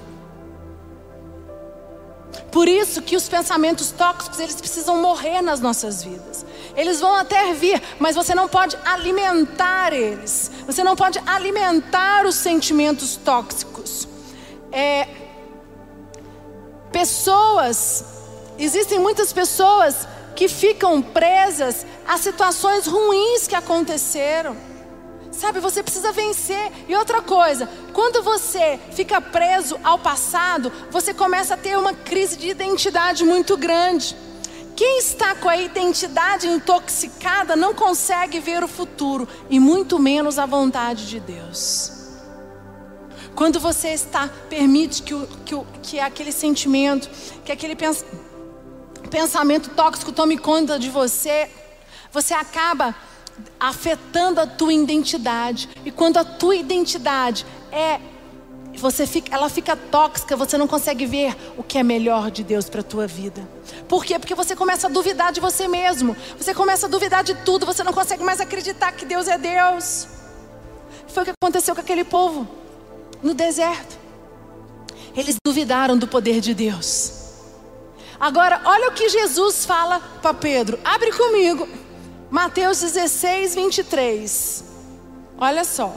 Por 2.51 2.67
isso 2.67 3.01
que 3.01 3.17
os 3.17 3.29
pensamentos 3.29 3.93
tóxicos, 3.93 4.41
eles 4.41 4.57
precisam 4.57 5.01
morrer 5.01 5.41
nas 5.41 5.61
nossas 5.61 6.03
vidas. 6.03 6.45
Eles 6.77 7.01
vão 7.01 7.15
até 7.15 7.53
vir, 7.53 7.83
mas 7.99 8.15
você 8.15 8.35
não 8.35 8.49
pode 8.49 8.77
alimentar 8.85 9.93
eles. 9.93 10.51
Você 10.67 10.83
não 10.83 10.97
pode 10.97 11.21
alimentar 11.27 12.27
os 12.27 12.37
sentimentos 12.37 13.17
tóxicos. 13.17 14.09
É, 14.73 15.09
pessoas, 16.93 18.05
existem 18.59 18.99
muitas 18.99 19.33
pessoas 19.33 20.07
que 20.35 20.49
ficam 20.49 21.03
presas 21.03 21.85
a 22.07 22.17
situações 22.17 22.87
ruins 22.87 23.47
que 23.47 23.55
aconteceram. 23.55 24.57
Sabe, 25.33 25.61
você 25.61 25.83
precisa 25.83 26.13
vencer. 26.13 26.71
E 26.89 26.95
outra 26.95 27.23
coisa, 27.23 27.69
quando 27.93 28.23
você 28.23 28.79
fica 28.93 29.21
preso 29.21 29.79
ao 29.83 29.99
passado, 29.99 30.73
você 30.91 31.15
começa 31.15 31.55
a 31.55 31.57
ter 31.57 31.79
uma 31.79 31.95
crise 31.95 32.37
de 32.37 32.49
identidade 32.49 33.25
muito 33.25 33.57
grande. 33.57 34.17
Quem 34.81 34.97
está 34.97 35.35
com 35.35 35.47
a 35.47 35.59
identidade 35.59 36.49
intoxicada 36.49 37.55
não 37.55 37.75
consegue 37.75 38.41
ver 38.41 38.65
o 38.65 38.67
futuro 38.67 39.29
e 39.51 39.61
muito 39.61 39.99
menos 39.99 40.39
a 40.39 40.47
vontade 40.47 41.07
de 41.07 41.21
Deus. 41.21 41.93
Quando 43.35 43.61
você 43.61 43.89
está, 43.89 44.31
permite 44.49 45.03
que, 45.03 45.13
o, 45.13 45.27
que, 45.45 45.55
o, 45.55 45.67
que 45.83 46.01
aquele 46.01 46.33
sentimento, 46.33 47.11
que 47.45 47.53
aquele 47.53 47.77
pensamento 47.77 48.19
pensamento 49.11 49.69
tóxico 49.69 50.13
tome 50.13 50.39
conta 50.39 50.79
de 50.79 50.89
você, 50.89 51.51
você 52.11 52.33
acaba 52.33 52.97
afetando 53.59 54.41
a 54.41 54.47
tua 54.47 54.73
identidade. 54.73 55.69
E 55.85 55.91
quando 55.91 56.17
a 56.17 56.25
tua 56.25 56.57
identidade 56.57 57.45
é 57.71 58.01
você 58.79 59.07
fica, 59.07 59.35
ela 59.35 59.49
fica 59.49 59.77
tóxica, 59.77 60.37
você 60.37 60.57
não 60.57 60.67
consegue 60.67 61.05
ver 61.05 61.37
o 61.57 61.63
que 61.63 61.79
é 61.79 61.83
melhor 61.83 62.31
de 62.31 62.43
Deus 62.43 62.69
para 62.69 62.81
a 62.81 62.85
tua 62.85 63.07
vida. 63.07 63.47
Por 63.89 64.05
quê? 64.05 64.19
Porque 64.19 64.35
você 64.35 64.55
começa 64.55 64.87
a 64.87 64.91
duvidar 64.91 65.33
de 65.33 65.41
você 65.41 65.67
mesmo. 65.67 66.17
Você 66.39 66.55
começa 66.55 66.87
a 66.87 66.89
duvidar 66.89 67.25
de 67.25 67.35
tudo, 67.45 67.67
você 67.67 67.83
não 67.83 67.93
consegue 67.93 68.23
mais 68.23 68.41
acreditar 68.41 68.93
que 68.93 69.05
Deus 69.05 69.29
é 69.29 69.37
Deus. 69.37 70.09
Foi 71.09 71.23
o 71.23 71.27
que 71.27 71.33
aconteceu 71.43 71.75
com 71.75 71.81
aquele 71.81 72.05
povo 72.05 72.49
no 73.23 73.35
deserto. 73.35 73.99
Eles 75.17 75.37
duvidaram 75.45 75.99
do 75.99 76.07
poder 76.07 76.41
de 76.41 76.55
Deus. 76.55 77.13
Agora, 78.19 78.61
olha 78.65 78.89
o 78.91 78.93
que 78.93 79.09
Jesus 79.09 79.65
fala 79.65 79.99
para 80.21 80.35
Pedro. 80.35 80.79
Abre 80.85 81.11
comigo. 81.13 81.69
Mateus 82.31 82.81
16, 82.81 83.55
23. 83.55 84.65
Olha 85.39 85.65
só. 85.65 85.97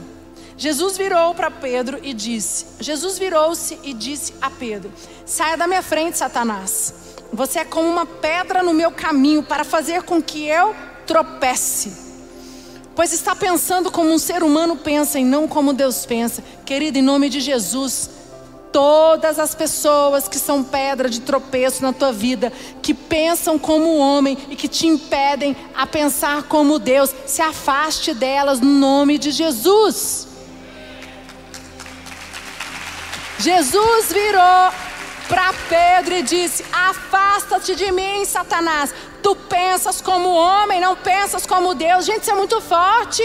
Jesus 0.58 0.98
virou 0.98 1.34
para 1.34 1.50
Pedro 1.50 2.00
e 2.04 2.14
disse: 2.14 2.66
Jesus 2.80 3.18
virou-se 3.18 3.80
e 3.84 3.94
disse 3.94 4.34
a 4.42 4.50
Pedro: 4.50 4.92
Saia 5.26 5.58
da 5.58 5.68
minha 5.68 5.82
frente, 5.82 6.18
Satanás. 6.18 6.94
Você 7.34 7.60
é 7.60 7.66
como 7.66 7.90
uma 7.90 8.06
pedra 8.06 8.62
no 8.62 8.74
meu 8.74 8.92
caminho 8.92 9.42
para 9.42 9.64
fazer 9.64 10.04
com 10.04 10.22
que 10.22 10.48
eu 10.48 10.76
tropece. 11.08 12.04
Pois 12.96 13.12
está 13.12 13.36
pensando 13.36 13.92
como 13.92 14.12
um 14.12 14.20
ser 14.20 14.44
humano 14.44 14.76
pensa 14.76 15.20
e 15.20 15.24
não 15.24 15.48
como 15.48 15.74
Deus 15.74 16.06
pensa. 16.06 16.44
Querido, 16.64 17.00
em 17.00 17.02
nome 17.02 17.28
de 17.28 17.40
Jesus, 17.40 18.08
todas 18.72 19.40
as 19.40 19.56
pessoas 19.56 20.28
que 20.28 20.38
são 20.38 20.64
pedra 20.64 21.10
de 21.10 21.22
tropeço 21.22 21.82
na 21.82 21.92
tua 21.92 22.12
vida, 22.12 22.54
que 22.84 22.94
pensam 22.94 23.58
como 23.58 23.98
homem 23.98 24.38
e 24.50 24.56
que 24.56 24.68
te 24.68 24.86
impedem 24.86 25.56
a 25.74 25.88
pensar 25.88 26.44
como 26.44 26.78
Deus, 26.78 27.14
se 27.26 27.42
afaste 27.42 28.14
delas 28.14 28.60
no 28.60 28.70
nome 28.70 29.18
de 29.18 29.32
Jesus. 29.32 30.33
Jesus 33.40 34.12
virou 34.12 34.72
para 35.28 35.54
Pedro 35.70 36.16
e 36.16 36.22
disse: 36.22 36.66
Afasta-te 36.72 37.76
de 37.76 37.92
mim, 37.92 38.26
Satanás. 38.26 38.94
Tu 39.22 39.36
pensas 39.36 40.02
como 40.02 40.30
homem, 40.30 40.82
não 40.82 40.96
pensas 40.96 41.46
como 41.46 41.74
Deus. 41.74 42.06
Gente, 42.06 42.22
isso 42.22 42.32
é 42.32 42.36
muito 42.36 42.60
forte. 42.62 43.24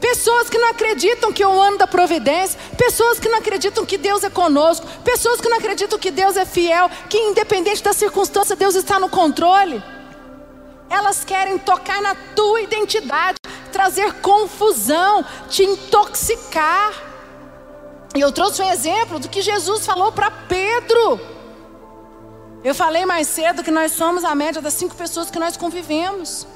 Pessoas 0.00 0.50
que 0.50 0.58
não 0.58 0.70
acreditam 0.70 1.32
que 1.32 1.42
é 1.42 1.46
o 1.46 1.60
ano 1.60 1.78
da 1.78 1.86
providência, 1.86 2.58
pessoas 2.76 3.20
que 3.20 3.28
não 3.28 3.38
acreditam 3.38 3.86
que 3.86 3.96
Deus 3.96 4.24
é 4.24 4.30
conosco, 4.30 4.84
pessoas 5.04 5.40
que 5.40 5.48
não 5.48 5.58
acreditam 5.58 5.96
que 5.96 6.10
Deus 6.10 6.36
é 6.36 6.44
fiel, 6.44 6.90
que 7.08 7.16
independente 7.16 7.82
da 7.82 7.92
circunstância, 7.92 8.56
Deus 8.56 8.74
está 8.74 8.98
no 8.98 9.08
controle. 9.08 9.82
Elas 10.90 11.24
querem 11.24 11.56
tocar 11.56 12.02
na 12.02 12.14
tua 12.34 12.60
identidade, 12.60 13.38
trazer 13.72 14.14
confusão, 14.14 15.24
te 15.48 15.62
intoxicar. 15.62 17.11
E 18.14 18.20
eu 18.20 18.30
trouxe 18.30 18.60
um 18.62 18.70
exemplo 18.70 19.18
do 19.18 19.28
que 19.28 19.40
Jesus 19.40 19.86
falou 19.86 20.12
para 20.12 20.30
Pedro. 20.30 21.20
Eu 22.62 22.74
falei 22.74 23.04
mais 23.06 23.26
cedo 23.26 23.62
que 23.62 23.70
nós 23.70 23.92
somos 23.92 24.22
a 24.22 24.34
média 24.34 24.60
das 24.60 24.74
cinco 24.74 24.94
pessoas 24.94 25.30
que 25.30 25.38
nós 25.38 25.56
convivemos. 25.56 26.46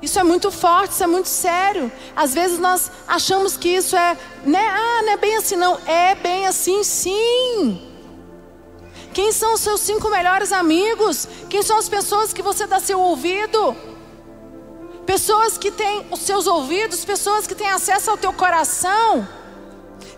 Isso 0.00 0.18
é 0.18 0.22
muito 0.22 0.50
forte, 0.50 0.92
isso 0.92 1.04
é 1.04 1.06
muito 1.06 1.28
sério. 1.28 1.90
Às 2.14 2.32
vezes 2.32 2.58
nós 2.58 2.90
achamos 3.06 3.56
que 3.56 3.68
isso 3.68 3.96
é, 3.96 4.16
né? 4.44 4.68
Ah, 4.68 5.02
não 5.02 5.12
é 5.12 5.16
bem 5.16 5.36
assim, 5.36 5.56
não. 5.56 5.78
É 5.86 6.14
bem 6.14 6.46
assim, 6.46 6.82
sim. 6.82 7.88
Quem 9.12 9.30
são 9.32 9.54
os 9.54 9.60
seus 9.60 9.80
cinco 9.80 10.08
melhores 10.10 10.52
amigos? 10.52 11.28
Quem 11.50 11.62
são 11.62 11.76
as 11.76 11.88
pessoas 11.88 12.32
que 12.32 12.40
você 12.40 12.66
dá 12.66 12.80
seu 12.80 12.98
ouvido? 12.98 13.76
Pessoas 15.04 15.58
que 15.58 15.70
têm 15.70 16.06
os 16.10 16.20
seus 16.20 16.46
ouvidos, 16.46 17.04
pessoas 17.04 17.46
que 17.46 17.54
têm 17.54 17.68
acesso 17.68 18.10
ao 18.10 18.16
teu 18.16 18.32
coração. 18.32 19.28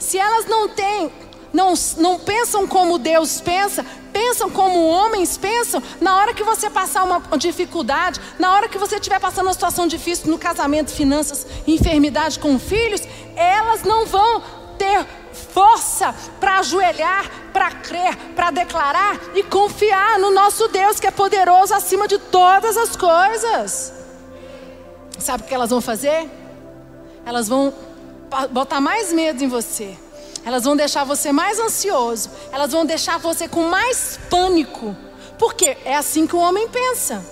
Se 0.04 0.18
elas 0.18 0.44
não 0.44 0.68
têm, 0.68 1.10
não, 1.50 1.72
não 1.96 2.18
pensam 2.20 2.68
como 2.68 2.98
Deus 2.98 3.40
pensa, 3.40 3.84
pensam 4.12 4.50
como 4.50 4.86
homens 4.86 5.38
pensam, 5.38 5.82
na 5.98 6.14
hora 6.16 6.34
que 6.34 6.44
você 6.44 6.68
passar 6.68 7.04
uma 7.04 7.22
dificuldade, 7.38 8.20
na 8.38 8.52
hora 8.52 8.68
que 8.68 8.76
você 8.76 8.96
estiver 8.96 9.18
passando 9.18 9.46
uma 9.46 9.54
situação 9.54 9.86
difícil 9.86 10.30
no 10.30 10.38
casamento, 10.38 10.92
finanças, 10.92 11.46
enfermidade 11.66 12.38
com 12.38 12.58
filhos, 12.58 13.00
elas 13.34 13.82
não 13.82 14.04
vão 14.04 14.42
ter 14.76 15.06
força 15.32 16.14
para 16.38 16.58
ajoelhar, 16.58 17.30
para 17.50 17.70
crer, 17.70 18.14
para 18.36 18.50
declarar 18.50 19.18
e 19.34 19.42
confiar 19.42 20.18
no 20.18 20.30
nosso 20.32 20.68
Deus 20.68 21.00
que 21.00 21.06
é 21.06 21.10
poderoso 21.10 21.72
acima 21.72 22.06
de 22.06 22.18
todas 22.18 22.76
as 22.76 22.94
coisas. 22.94 23.92
Sabe 25.18 25.44
o 25.44 25.46
que 25.46 25.54
elas 25.54 25.70
vão 25.70 25.80
fazer? 25.80 26.28
Elas 27.24 27.48
vão 27.48 27.72
botar 28.50 28.80
mais 28.80 29.12
medo 29.12 29.42
em 29.42 29.48
você. 29.48 29.96
Elas 30.44 30.64
vão 30.64 30.76
deixar 30.76 31.04
você 31.04 31.32
mais 31.32 31.58
ansioso. 31.58 32.30
Elas 32.52 32.72
vão 32.72 32.84
deixar 32.84 33.18
você 33.18 33.48
com 33.48 33.62
mais 33.62 34.18
pânico. 34.28 34.94
Porque 35.38 35.76
é 35.84 35.96
assim 35.96 36.26
que 36.26 36.36
o 36.36 36.38
homem 36.38 36.68
pensa. 36.68 37.24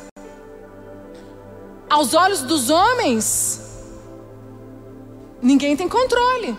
Aos 1.89 2.15
olhos 2.15 2.41
dos 2.41 2.71
homens, 2.71 3.61
ninguém 5.43 5.77
tem 5.77 5.89
controle. 5.89 6.57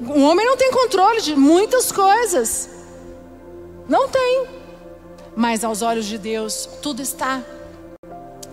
O 0.00 0.20
homem 0.22 0.44
não 0.44 0.56
tem 0.56 0.72
controle 0.72 1.20
de 1.20 1.36
muitas 1.36 1.92
coisas. 1.92 2.68
Não 3.88 4.08
tem. 4.08 4.46
Mas 5.36 5.62
aos 5.62 5.80
olhos 5.80 6.06
de 6.06 6.18
Deus, 6.18 6.68
tudo 6.82 7.00
está 7.00 7.40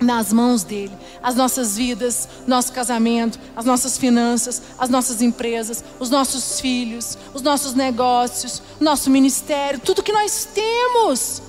nas 0.01 0.31
mãos 0.31 0.63
dele. 0.63 0.95
As 1.21 1.35
nossas 1.35 1.77
vidas, 1.77 2.27
nosso 2.47 2.71
casamento, 2.71 3.39
as 3.55 3.65
nossas 3.65 3.97
finanças, 3.97 4.61
as 4.77 4.89
nossas 4.89 5.21
empresas, 5.21 5.83
os 5.99 6.09
nossos 6.09 6.59
filhos, 6.59 7.17
os 7.33 7.41
nossos 7.41 7.73
negócios, 7.73 8.61
nosso 8.79 9.09
ministério, 9.09 9.79
tudo 9.79 10.03
que 10.03 10.11
nós 10.11 10.47
temos, 10.53 11.41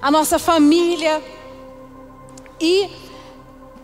a 0.00 0.10
nossa 0.10 0.38
família. 0.38 1.22
E 2.60 2.88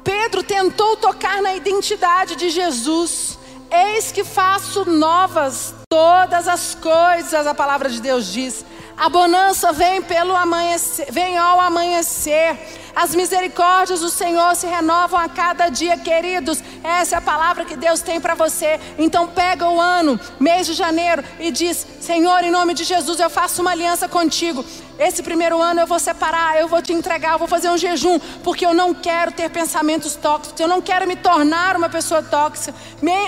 Pedro 0.04 0.42
tentou 0.42 0.96
tocar 0.96 1.42
na 1.42 1.54
identidade 1.54 2.36
de 2.36 2.50
Jesus. 2.50 3.38
Eis 3.70 4.12
que 4.12 4.22
faço 4.22 4.88
novas 4.88 5.74
todas 5.92 6.48
as 6.48 6.74
coisas, 6.74 7.46
a 7.46 7.52
palavra 7.52 7.90
de 7.90 8.00
Deus 8.00 8.32
diz. 8.32 8.64
A 8.96 9.10
bonança 9.10 9.74
vem 9.74 10.00
pelo 10.00 10.34
amanhecer, 10.34 11.12
vem 11.12 11.36
ao 11.36 11.60
amanhecer. 11.60 12.58
As 12.96 13.14
misericórdias 13.14 14.00
do 14.00 14.08
Senhor 14.08 14.56
se 14.56 14.66
renovam 14.66 15.20
a 15.20 15.28
cada 15.28 15.68
dia, 15.68 15.98
queridos. 15.98 16.62
Essa 16.82 17.16
é 17.16 17.18
a 17.18 17.20
palavra 17.20 17.66
que 17.66 17.76
Deus 17.76 18.00
tem 18.00 18.18
para 18.22 18.34
você. 18.34 18.80
Então 18.98 19.28
pega 19.28 19.68
o 19.68 19.78
ano, 19.78 20.18
mês 20.40 20.66
de 20.66 20.72
janeiro 20.72 21.22
e 21.38 21.50
diz: 21.50 21.86
Senhor, 22.00 22.42
em 22.42 22.50
nome 22.50 22.72
de 22.72 22.84
Jesus, 22.84 23.20
eu 23.20 23.28
faço 23.28 23.60
uma 23.60 23.72
aliança 23.72 24.08
contigo. 24.08 24.64
Esse 25.02 25.20
primeiro 25.20 25.60
ano 25.60 25.80
eu 25.80 25.86
vou 25.86 25.98
separar, 25.98 26.60
eu 26.60 26.68
vou 26.68 26.80
te 26.80 26.92
entregar, 26.92 27.32
eu 27.32 27.38
vou 27.38 27.48
fazer 27.48 27.68
um 27.68 27.76
jejum, 27.76 28.20
porque 28.44 28.64
eu 28.64 28.72
não 28.72 28.94
quero 28.94 29.32
ter 29.32 29.50
pensamentos 29.50 30.14
tóxicos, 30.14 30.60
eu 30.60 30.68
não 30.68 30.80
quero 30.80 31.08
me 31.08 31.16
tornar 31.16 31.76
uma 31.76 31.88
pessoa 31.88 32.22
tóxica, 32.22 32.72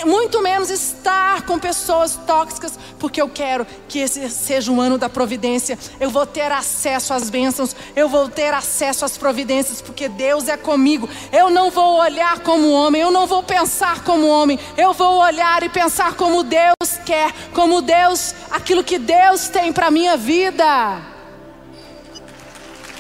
muito 0.07 0.41
menos 0.41 0.71
estar 0.71 1.43
com 1.43 1.59
pessoas 1.59 2.15
tóxicas, 2.25 2.79
porque 2.97 3.21
eu 3.21 3.29
quero 3.29 3.67
que 3.89 3.99
esse 3.99 4.31
seja 4.31 4.71
um 4.71 4.81
ano 4.81 4.97
da 4.97 5.09
providência. 5.09 5.77
Eu 5.99 6.11
vou 6.11 6.25
ter 6.25 6.53
acesso 6.53 7.13
às 7.13 7.29
bênçãos, 7.29 7.75
eu 7.97 8.09
vou 8.09 8.29
ter 8.29 8.55
acesso 8.55 9.05
às 9.05 9.19
providências, 9.19 9.83
porque 9.83 10.09
Deus 10.09 10.47
é 10.47 10.57
comigo. 10.57 11.09
Eu 11.33 11.51
não 11.51 11.73
vou 11.73 11.99
olhar 11.99 12.39
como 12.39 12.71
homem, 12.71 13.03
eu 13.03 13.11
não 13.11 13.27
vou 13.27 13.43
pensar 13.43 14.05
como 14.05 14.29
homem, 14.29 14.61
eu 14.77 14.93
vou 14.93 15.19
olhar 15.19 15.65
e 15.65 15.69
pensar 15.69 16.15
como 16.15 16.45
Deus 16.45 17.01
quer, 17.05 17.33
como 17.53 17.83
Deus, 17.83 18.33
aquilo 18.49 18.85
que 18.85 18.97
Deus 18.97 19.49
tem 19.49 19.73
para 19.73 19.91
minha 19.91 20.17
vida. 20.17 21.14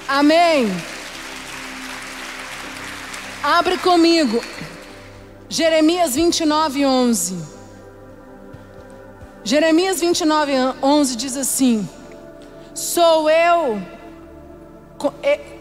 Amém. 0.09 0.67
Abre 3.43 3.79
comigo. 3.79 4.43
Jeremias 5.49 6.15
29, 6.15 6.85
11. 6.85 7.37
Jeremias 9.43 10.01
29, 10.01 10.53
11 10.83 11.17
diz 11.17 11.37
assim: 11.37 11.89
Sou 12.75 13.29
eu, 13.31 13.81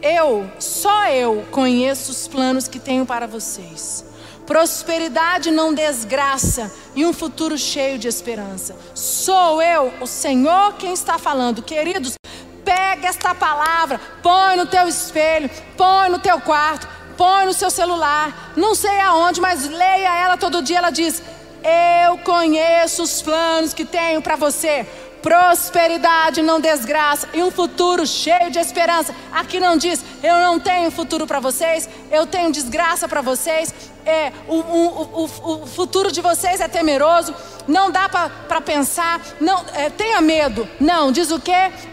eu, 0.01 0.49
só 0.59 1.07
eu 1.07 1.45
conheço 1.51 2.11
os 2.11 2.27
planos 2.27 2.67
que 2.67 2.79
tenho 2.79 3.05
para 3.05 3.27
vocês. 3.27 4.05
Prosperidade 4.45 5.51
não 5.51 5.73
desgraça 5.73 6.71
e 6.95 7.05
um 7.05 7.13
futuro 7.13 7.57
cheio 7.57 7.97
de 7.97 8.07
esperança. 8.07 8.75
Sou 8.93 9.61
eu, 9.61 9.93
o 10.01 10.07
Senhor, 10.07 10.73
quem 10.73 10.93
está 10.93 11.17
falando. 11.17 11.61
Queridos, 11.61 12.15
Pega 12.63 13.07
esta 13.07 13.35
palavra, 13.35 13.99
põe 14.21 14.55
no 14.55 14.65
teu 14.65 14.87
espelho, 14.87 15.49
põe 15.75 16.09
no 16.09 16.19
teu 16.19 16.39
quarto, 16.39 16.87
põe 17.17 17.45
no 17.45 17.53
seu 17.53 17.69
celular, 17.69 18.53
não 18.55 18.73
sei 18.73 18.99
aonde, 19.01 19.41
mas 19.41 19.67
leia 19.67 20.17
ela 20.17 20.37
todo 20.37 20.61
dia. 20.61 20.77
Ela 20.77 20.89
diz: 20.89 21.21
Eu 22.05 22.17
conheço 22.19 23.03
os 23.03 23.21
planos 23.21 23.73
que 23.73 23.85
tenho 23.85 24.21
para 24.21 24.35
você. 24.35 24.87
Prosperidade, 25.21 26.41
não 26.41 26.59
desgraça, 26.59 27.29
e 27.33 27.41
um 27.41 27.49
futuro 27.49 28.05
cheio 28.05 28.51
de 28.51 28.59
esperança. 28.59 29.15
Aqui 29.31 29.57
não 29.57 29.77
diz, 29.77 30.03
eu 30.21 30.37
não 30.39 30.59
tenho 30.59 30.91
futuro 30.91 31.25
para 31.25 31.39
vocês, 31.39 31.87
eu 32.11 32.27
tenho 32.27 32.51
desgraça 32.51 33.07
para 33.07 33.21
vocês, 33.21 33.73
é, 34.05 34.31
o, 34.47 34.55
o, 34.55 35.23
o, 35.23 35.63
o, 35.63 35.67
futuro 35.67 36.11
de 36.11 36.21
vocês 36.21 36.59
é 36.59 36.67
temeroso, 36.67 37.33
não 37.67 37.89
dá 37.89 38.09
para 38.09 38.61
pensar, 38.61 39.21
não 39.39 39.63
é, 39.73 39.89
tenha 39.89 40.19
medo. 40.21 40.67
Não, 40.79 41.11
diz 41.11 41.31
o 41.31 41.39
que? 41.39 41.51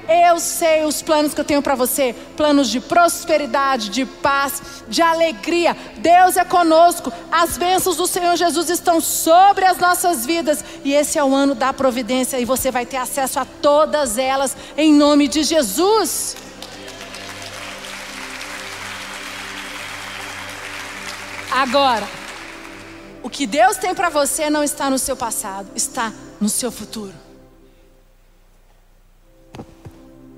Eu 0.08 0.38
sei 0.40 0.84
os 0.84 1.00
planos 1.02 1.32
que 1.32 1.40
eu 1.40 1.44
tenho 1.44 1.62
para 1.62 1.74
você: 1.74 2.14
planos 2.36 2.68
de 2.68 2.80
prosperidade, 2.80 3.90
de 3.90 4.04
paz, 4.04 4.60
de 4.88 5.00
alegria. 5.00 5.76
Deus 5.98 6.36
é 6.36 6.44
conosco, 6.44 7.12
as 7.30 7.56
bênçãos 7.56 7.96
do 7.96 8.06
Senhor 8.06 8.36
Jesus 8.36 8.68
estão 8.70 9.00
sobre 9.00 9.64
as 9.64 9.78
nossas 9.78 10.26
vidas, 10.26 10.64
e 10.84 10.92
esse 10.92 11.18
é 11.18 11.24
o 11.24 11.34
ano 11.34 11.54
da 11.54 11.72
providência, 11.72 12.38
e 12.40 12.44
você 12.44 12.70
vai 12.70 12.84
ter 12.84 12.96
acesso 12.96 13.38
a 13.38 13.44
todas 13.44 14.18
elas, 14.18 14.56
em 14.76 14.92
nome 14.92 15.28
de 15.28 15.42
Jesus. 15.42 16.36
Agora, 21.50 22.08
o 23.22 23.28
que 23.28 23.46
Deus 23.46 23.76
tem 23.76 23.94
para 23.94 24.08
você 24.08 24.48
não 24.48 24.62
está 24.62 24.88
no 24.88 24.98
seu 24.98 25.16
passado, 25.16 25.68
está 25.74 26.12
no 26.40 26.48
seu 26.48 26.70
futuro. 26.70 27.14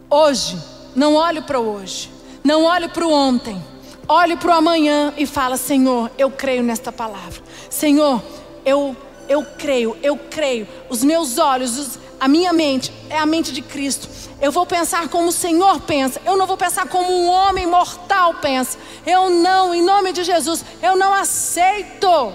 Hoje, 0.08 0.58
não 0.96 1.14
olhe 1.14 1.42
para 1.42 1.60
o 1.60 1.68
hoje, 1.68 2.10
não 2.42 2.64
olhe 2.64 2.88
para 2.88 3.06
o 3.06 3.12
ontem, 3.12 3.62
olhe 4.08 4.36
para 4.36 4.50
o 4.50 4.56
amanhã 4.56 5.12
e 5.16 5.26
fala: 5.26 5.56
Senhor, 5.56 6.10
eu 6.16 6.30
creio 6.30 6.62
nesta 6.62 6.90
palavra. 6.90 7.42
Senhor, 7.70 8.22
eu 8.64 8.96
eu 9.28 9.44
creio, 9.44 9.96
eu 10.02 10.16
creio. 10.16 10.66
Os 10.88 11.02
meus 11.02 11.38
olhos, 11.38 11.78
os, 11.78 11.98
a 12.22 12.28
minha 12.28 12.52
mente 12.52 12.92
é 13.10 13.18
a 13.18 13.26
mente 13.26 13.50
de 13.50 13.60
Cristo. 13.60 14.08
Eu 14.40 14.52
vou 14.52 14.64
pensar 14.64 15.08
como 15.08 15.26
o 15.26 15.32
Senhor 15.32 15.80
pensa. 15.80 16.22
Eu 16.24 16.36
não 16.36 16.46
vou 16.46 16.56
pensar 16.56 16.86
como 16.86 17.12
um 17.12 17.28
homem 17.28 17.66
mortal 17.66 18.34
pensa. 18.34 18.78
Eu 19.04 19.28
não, 19.28 19.74
em 19.74 19.82
nome 19.82 20.12
de 20.12 20.22
Jesus, 20.22 20.64
eu 20.80 20.94
não 20.94 21.12
aceito. 21.12 22.32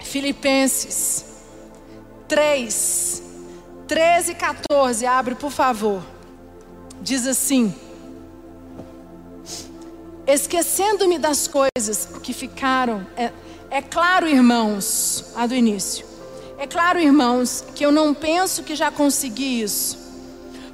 Filipenses 0.00 1.26
3, 2.26 3.22
13 3.86 4.32
e 4.32 4.34
14, 4.34 5.06
abre 5.06 5.36
por 5.36 5.52
favor. 5.52 6.02
Diz 7.00 7.28
assim: 7.28 7.72
Esquecendo-me 10.26 11.20
das 11.20 11.46
coisas 11.46 12.08
que 12.20 12.32
ficaram, 12.32 13.06
é, 13.16 13.30
é 13.70 13.80
claro, 13.80 14.28
irmãos, 14.28 15.26
a 15.36 15.46
do 15.46 15.54
início. 15.54 16.09
É 16.60 16.66
claro, 16.66 17.00
irmãos, 17.00 17.64
que 17.74 17.84
eu 17.84 17.90
não 17.90 18.14
penso 18.14 18.62
que 18.62 18.76
já 18.76 18.92
consegui 18.92 19.62
isso 19.62 20.00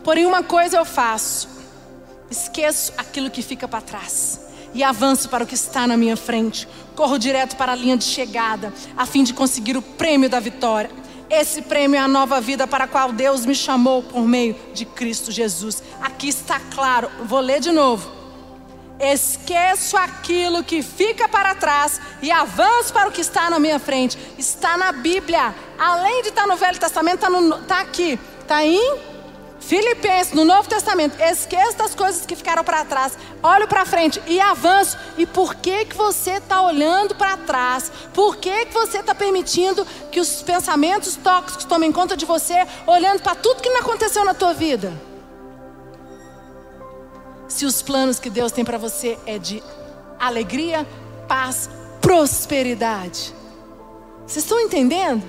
Porém, 0.06 0.24
uma 0.24 0.40
coisa 0.40 0.76
eu 0.76 0.84
faço: 0.84 1.48
esqueço 2.30 2.92
aquilo 2.96 3.28
que 3.28 3.42
fica 3.42 3.66
para 3.66 3.80
trás 3.80 4.40
e 4.72 4.84
avanço 4.84 5.28
para 5.28 5.42
o 5.42 5.46
que 5.46 5.56
está 5.56 5.84
na 5.84 5.96
minha 5.96 6.16
frente. 6.16 6.68
Corro 6.94 7.18
direto 7.18 7.56
para 7.56 7.72
a 7.72 7.74
linha 7.74 7.96
de 7.96 8.04
chegada, 8.04 8.72
a 8.96 9.04
fim 9.04 9.24
de 9.24 9.34
conseguir 9.34 9.76
o 9.76 9.82
prêmio 9.82 10.30
da 10.30 10.38
vitória. 10.38 10.92
Esse 11.28 11.60
prêmio 11.60 11.96
é 11.96 12.00
a 12.00 12.06
nova 12.06 12.40
vida 12.40 12.68
para 12.68 12.84
a 12.84 12.86
qual 12.86 13.10
Deus 13.10 13.44
me 13.44 13.52
chamou 13.52 14.00
por 14.00 14.22
meio 14.22 14.54
de 14.72 14.84
Cristo 14.84 15.32
Jesus. 15.32 15.82
Aqui 16.00 16.28
está 16.28 16.60
claro, 16.60 17.10
vou 17.24 17.40
ler 17.40 17.58
de 17.58 17.72
novo. 17.72 18.15
Esqueço 18.98 19.96
aquilo 19.96 20.64
que 20.64 20.82
fica 20.82 21.28
para 21.28 21.54
trás 21.54 22.00
e 22.22 22.30
avanço 22.30 22.92
para 22.92 23.08
o 23.08 23.12
que 23.12 23.20
está 23.20 23.50
na 23.50 23.58
minha 23.58 23.78
frente. 23.78 24.18
Está 24.38 24.76
na 24.76 24.92
Bíblia. 24.92 25.54
Além 25.78 26.22
de 26.22 26.28
estar 26.30 26.46
no 26.46 26.56
Velho 26.56 26.78
Testamento, 26.78 27.24
está, 27.24 27.58
está 27.58 27.80
aqui. 27.80 28.18
Está 28.40 28.64
em 28.64 29.16
Filipenses, 29.66 30.32
no 30.32 30.44
Novo 30.44 30.68
Testamento, 30.68 31.20
esqueça 31.20 31.76
das 31.76 31.92
coisas 31.92 32.24
que 32.24 32.36
ficaram 32.36 32.62
para 32.62 32.84
trás, 32.84 33.18
olhe 33.42 33.66
para 33.66 33.84
frente 33.84 34.22
e 34.24 34.40
avanço. 34.40 34.96
E 35.18 35.26
por 35.26 35.56
que 35.56 35.86
que 35.86 35.96
você 35.96 36.34
está 36.34 36.62
olhando 36.62 37.16
para 37.16 37.36
trás? 37.36 37.90
Por 38.14 38.36
que 38.36 38.66
que 38.66 38.72
você 38.72 38.98
está 38.98 39.12
permitindo 39.12 39.84
que 40.12 40.20
os 40.20 40.40
pensamentos 40.40 41.16
tóxicos 41.16 41.64
tomem 41.64 41.90
conta 41.90 42.16
de 42.16 42.24
você, 42.24 42.64
olhando 42.86 43.20
para 43.20 43.34
tudo 43.34 43.60
que 43.60 43.68
não 43.68 43.80
aconteceu 43.80 44.24
na 44.24 44.34
tua 44.34 44.54
vida? 44.54 44.92
Se 47.48 47.64
os 47.64 47.82
planos 47.82 48.18
que 48.18 48.30
Deus 48.30 48.52
tem 48.52 48.64
para 48.64 48.78
você 48.78 49.18
é 49.26 49.38
de 49.38 49.62
alegria, 50.18 50.86
paz, 51.28 51.68
prosperidade. 52.00 53.34
Vocês 54.26 54.44
estão 54.44 54.60
entendendo? 54.60 55.22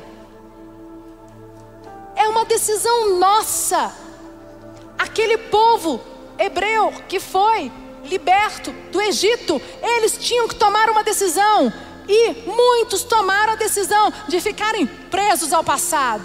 É 2.16 2.28
uma 2.28 2.46
decisão 2.46 3.20
nossa 3.20 3.94
aquele 4.98 5.38
povo 5.38 6.02
hebreu 6.38 6.92
que 7.08 7.20
foi 7.20 7.72
liberto 8.04 8.72
do 8.92 9.02
Egito, 9.02 9.62
eles 9.82 10.18
tinham 10.18 10.48
que 10.48 10.56
tomar 10.56 10.90
uma 10.90 11.04
decisão. 11.04 11.72
E 12.08 12.34
muitos 12.46 13.04
tomaram 13.04 13.54
a 13.54 13.58
decisão 13.58 14.12
de 14.28 14.40
ficarem 14.40 14.86
presos 14.86 15.52
ao 15.52 15.64
passado, 15.64 16.24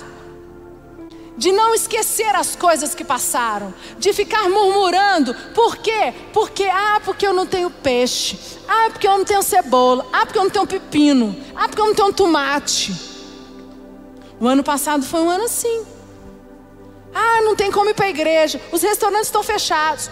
de 1.42 1.50
não 1.50 1.74
esquecer 1.74 2.36
as 2.36 2.54
coisas 2.54 2.94
que 2.94 3.02
passaram, 3.02 3.74
de 3.98 4.12
ficar 4.12 4.48
murmurando. 4.48 5.34
Por 5.52 5.76
quê? 5.76 6.14
Porque, 6.32 6.62
ah, 6.62 7.00
porque 7.04 7.26
eu 7.26 7.32
não 7.32 7.44
tenho 7.44 7.68
peixe, 7.68 8.38
ah, 8.68 8.90
porque 8.90 9.08
eu 9.08 9.18
não 9.18 9.24
tenho 9.24 9.42
cebola, 9.42 10.06
ah, 10.12 10.24
porque 10.24 10.38
eu 10.38 10.44
não 10.44 10.50
tenho 10.50 10.68
pepino, 10.68 11.34
ah, 11.56 11.66
porque 11.66 11.80
eu 11.80 11.86
não 11.86 11.94
tenho 11.96 12.12
tomate. 12.12 12.94
O 14.38 14.46
ano 14.46 14.62
passado 14.62 15.02
foi 15.02 15.20
um 15.20 15.28
ano 15.28 15.44
assim. 15.44 15.84
Ah, 17.12 17.42
não 17.42 17.56
tem 17.56 17.72
como 17.72 17.90
ir 17.90 17.94
para 17.94 18.06
a 18.06 18.10
igreja. 18.10 18.60
Os 18.70 18.80
restaurantes 18.80 19.26
estão 19.26 19.42
fechados. 19.42 20.08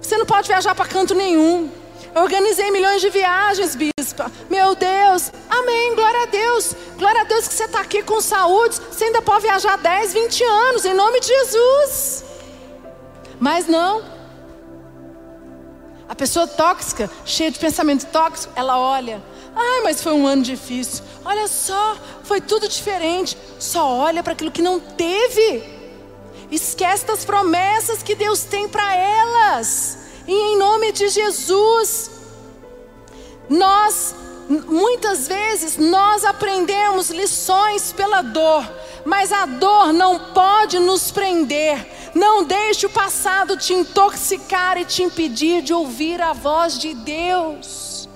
Você 0.00 0.18
não 0.18 0.26
pode 0.26 0.46
viajar 0.46 0.74
para 0.74 0.84
canto 0.84 1.14
nenhum. 1.14 1.70
Organizei 2.16 2.70
milhões 2.70 3.02
de 3.02 3.10
viagens, 3.10 3.76
bispa. 3.76 4.32
Meu 4.48 4.74
Deus. 4.74 5.30
Amém. 5.50 5.94
Glória 5.94 6.22
a 6.22 6.26
Deus. 6.26 6.74
Glória 6.96 7.20
a 7.20 7.24
Deus 7.24 7.46
que 7.46 7.52
você 7.52 7.64
está 7.64 7.80
aqui 7.82 8.02
com 8.02 8.22
saúde. 8.22 8.80
Você 8.90 9.04
ainda 9.04 9.20
pode 9.20 9.42
viajar 9.42 9.76
10, 9.76 10.14
20 10.14 10.42
anos, 10.44 10.84
em 10.86 10.94
nome 10.94 11.20
de 11.20 11.26
Jesus. 11.26 12.24
Mas 13.38 13.66
não. 13.66 14.02
A 16.08 16.14
pessoa 16.14 16.46
tóxica, 16.46 17.10
cheia 17.26 17.50
de 17.50 17.58
pensamento 17.58 18.06
tóxico, 18.06 18.50
ela 18.56 18.78
olha. 18.78 19.22
Ai, 19.54 19.82
mas 19.82 20.02
foi 20.02 20.14
um 20.14 20.26
ano 20.26 20.42
difícil. 20.42 21.04
Olha 21.22 21.46
só, 21.46 21.98
foi 22.24 22.40
tudo 22.40 22.66
diferente. 22.66 23.36
Só 23.58 23.86
olha 23.90 24.22
para 24.22 24.32
aquilo 24.32 24.50
que 24.50 24.62
não 24.62 24.80
teve. 24.80 25.62
Esquece 26.50 27.04
das 27.04 27.26
promessas 27.26 28.02
que 28.02 28.14
Deus 28.14 28.42
tem 28.44 28.66
para 28.66 28.96
elas. 28.96 30.05
E 30.26 30.32
em 30.32 30.58
nome 30.58 30.92
de 30.92 31.08
Jesus, 31.08 32.10
nós 33.48 34.14
muitas 34.48 35.26
vezes 35.26 35.76
nós 35.76 36.24
aprendemos 36.24 37.10
lições 37.10 37.92
pela 37.92 38.22
dor, 38.22 38.64
mas 39.04 39.32
a 39.32 39.44
dor 39.44 39.92
não 39.92 40.18
pode 40.32 40.78
nos 40.78 41.10
prender. 41.10 41.84
Não 42.14 42.44
deixe 42.44 42.86
o 42.86 42.90
passado 42.90 43.56
te 43.56 43.74
intoxicar 43.74 44.78
e 44.78 44.84
te 44.84 45.02
impedir 45.02 45.62
de 45.62 45.74
ouvir 45.74 46.22
a 46.22 46.32
voz 46.32 46.78
de 46.78 46.94
Deus. 46.94 48.08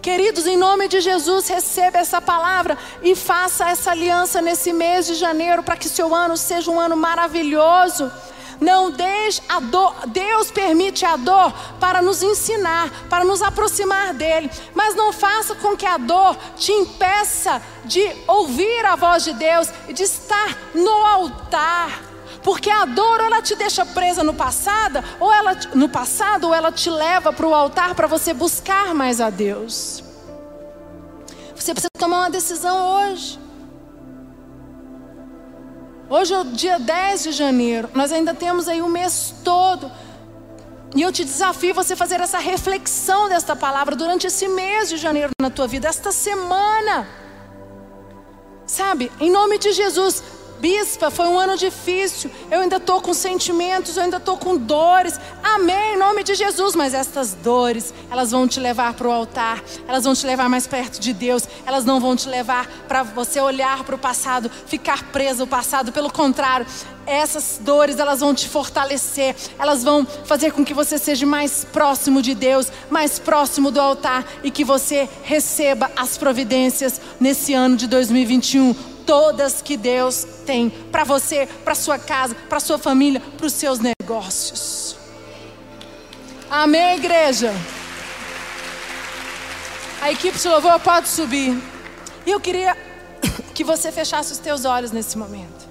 Queridos, 0.00 0.46
em 0.46 0.56
nome 0.56 0.86
de 0.86 1.00
Jesus, 1.00 1.48
receba 1.48 1.98
essa 1.98 2.20
palavra 2.20 2.76
e 3.02 3.16
faça 3.16 3.70
essa 3.70 3.90
aliança 3.90 4.42
nesse 4.42 4.70
mês 4.70 5.06
de 5.06 5.14
janeiro 5.14 5.62
para 5.62 5.78
que 5.78 5.88
seu 5.88 6.14
ano 6.14 6.36
seja 6.36 6.70
um 6.70 6.78
ano 6.78 6.94
maravilhoso. 6.94 8.12
Não 8.60 8.90
deixe 8.90 9.42
a 9.48 9.60
dor, 9.60 9.94
Deus 10.06 10.50
permite 10.50 11.04
a 11.04 11.16
dor 11.16 11.52
para 11.80 12.00
nos 12.00 12.22
ensinar, 12.22 12.90
para 13.08 13.24
nos 13.24 13.42
aproximar 13.42 14.14
dele, 14.14 14.50
mas 14.74 14.94
não 14.94 15.12
faça 15.12 15.54
com 15.54 15.76
que 15.76 15.86
a 15.86 15.98
dor 15.98 16.36
te 16.56 16.72
impeça 16.72 17.60
de 17.84 18.14
ouvir 18.26 18.84
a 18.86 18.96
voz 18.96 19.24
de 19.24 19.32
Deus 19.32 19.68
e 19.88 19.92
de 19.92 20.02
estar 20.02 20.56
no 20.74 21.06
altar. 21.06 22.02
Porque 22.42 22.68
a 22.68 22.84
dor 22.84 23.20
ou 23.20 23.26
ela 23.26 23.40
te 23.40 23.54
deixa 23.56 23.86
presa 23.86 24.22
no 24.22 24.34
passado, 24.34 25.02
ou 25.18 25.32
ela 25.32 25.56
no 25.74 25.88
passado, 25.88 26.48
ou 26.48 26.54
ela 26.54 26.70
te 26.70 26.90
leva 26.90 27.32
para 27.32 27.46
o 27.46 27.54
altar 27.54 27.94
para 27.94 28.06
você 28.06 28.34
buscar 28.34 28.94
mais 28.94 29.18
a 29.18 29.30
Deus. 29.30 30.04
Você 31.56 31.72
precisa 31.72 31.88
tomar 31.98 32.18
uma 32.18 32.30
decisão 32.30 33.10
hoje. 33.10 33.43
Hoje 36.16 36.32
é 36.32 36.38
o 36.38 36.44
dia 36.44 36.78
10 36.78 37.24
de 37.24 37.32
janeiro. 37.32 37.90
Nós 37.92 38.12
ainda 38.12 38.32
temos 38.32 38.68
aí 38.68 38.80
o 38.80 38.88
mês 38.88 39.34
todo. 39.42 39.90
E 40.94 41.02
eu 41.02 41.10
te 41.10 41.24
desafio 41.24 41.74
você 41.74 41.96
fazer 41.96 42.20
essa 42.20 42.38
reflexão 42.38 43.28
desta 43.28 43.56
palavra 43.56 43.96
durante 43.96 44.24
esse 44.28 44.46
mês 44.46 44.88
de 44.88 44.96
janeiro 44.96 45.32
na 45.42 45.50
tua 45.50 45.66
vida, 45.66 45.88
esta 45.88 46.12
semana. 46.12 47.08
Sabe, 48.64 49.10
em 49.18 49.28
nome 49.28 49.58
de 49.58 49.72
Jesus, 49.72 50.22
Bispa, 50.64 51.10
foi 51.10 51.26
um 51.26 51.38
ano 51.38 51.58
difícil. 51.58 52.30
Eu 52.50 52.60
ainda 52.60 52.76
estou 52.76 52.98
com 52.98 53.12
sentimentos, 53.12 53.98
eu 53.98 54.02
ainda 54.02 54.16
estou 54.16 54.38
com 54.38 54.56
dores. 54.56 55.20
Amém, 55.42 55.92
em 55.92 55.98
nome 55.98 56.24
de 56.24 56.34
Jesus. 56.34 56.74
Mas 56.74 56.94
estas 56.94 57.34
dores, 57.34 57.92
elas 58.10 58.30
vão 58.30 58.48
te 58.48 58.58
levar 58.58 58.94
para 58.94 59.06
o 59.06 59.12
altar, 59.12 59.62
elas 59.86 60.04
vão 60.04 60.14
te 60.14 60.24
levar 60.24 60.48
mais 60.48 60.66
perto 60.66 60.98
de 60.98 61.12
Deus, 61.12 61.46
elas 61.66 61.84
não 61.84 62.00
vão 62.00 62.16
te 62.16 62.30
levar 62.30 62.66
para 62.88 63.02
você 63.02 63.42
olhar 63.42 63.84
para 63.84 63.94
o 63.94 63.98
passado, 63.98 64.50
ficar 64.66 65.02
preso 65.12 65.42
ao 65.42 65.46
passado. 65.46 65.92
Pelo 65.92 66.10
contrário, 66.10 66.66
essas 67.06 67.60
dores 67.60 67.98
elas 67.98 68.20
vão 68.20 68.34
te 68.34 68.48
fortalecer, 68.48 69.36
elas 69.58 69.84
vão 69.84 70.06
fazer 70.24 70.50
com 70.52 70.64
que 70.64 70.72
você 70.72 70.96
seja 70.96 71.26
mais 71.26 71.66
próximo 71.66 72.22
de 72.22 72.34
Deus, 72.34 72.72
mais 72.88 73.18
próximo 73.18 73.70
do 73.70 73.82
altar 73.82 74.24
e 74.42 74.50
que 74.50 74.64
você 74.64 75.10
receba 75.24 75.90
as 75.94 76.16
providências 76.16 76.98
nesse 77.20 77.52
ano 77.52 77.76
de 77.76 77.86
2021 77.86 78.93
todas 79.06 79.62
que 79.62 79.76
Deus 79.76 80.24
tem 80.46 80.70
para 80.70 81.04
você, 81.04 81.46
para 81.64 81.74
sua 81.74 81.98
casa, 81.98 82.34
para 82.48 82.60
sua 82.60 82.78
família, 82.78 83.20
para 83.36 83.46
os 83.46 83.52
seus 83.52 83.78
negócios. 83.78 84.96
Amém, 86.50 86.96
igreja. 86.96 87.52
A 90.00 90.12
equipe 90.12 90.38
de 90.38 90.48
louvor 90.48 90.78
pode 90.80 91.08
subir. 91.08 91.60
E 92.26 92.30
eu 92.30 92.38
queria 92.38 92.76
que 93.54 93.64
você 93.64 93.90
fechasse 93.90 94.32
os 94.32 94.38
teus 94.38 94.64
olhos 94.64 94.92
nesse 94.92 95.16
momento. 95.16 95.64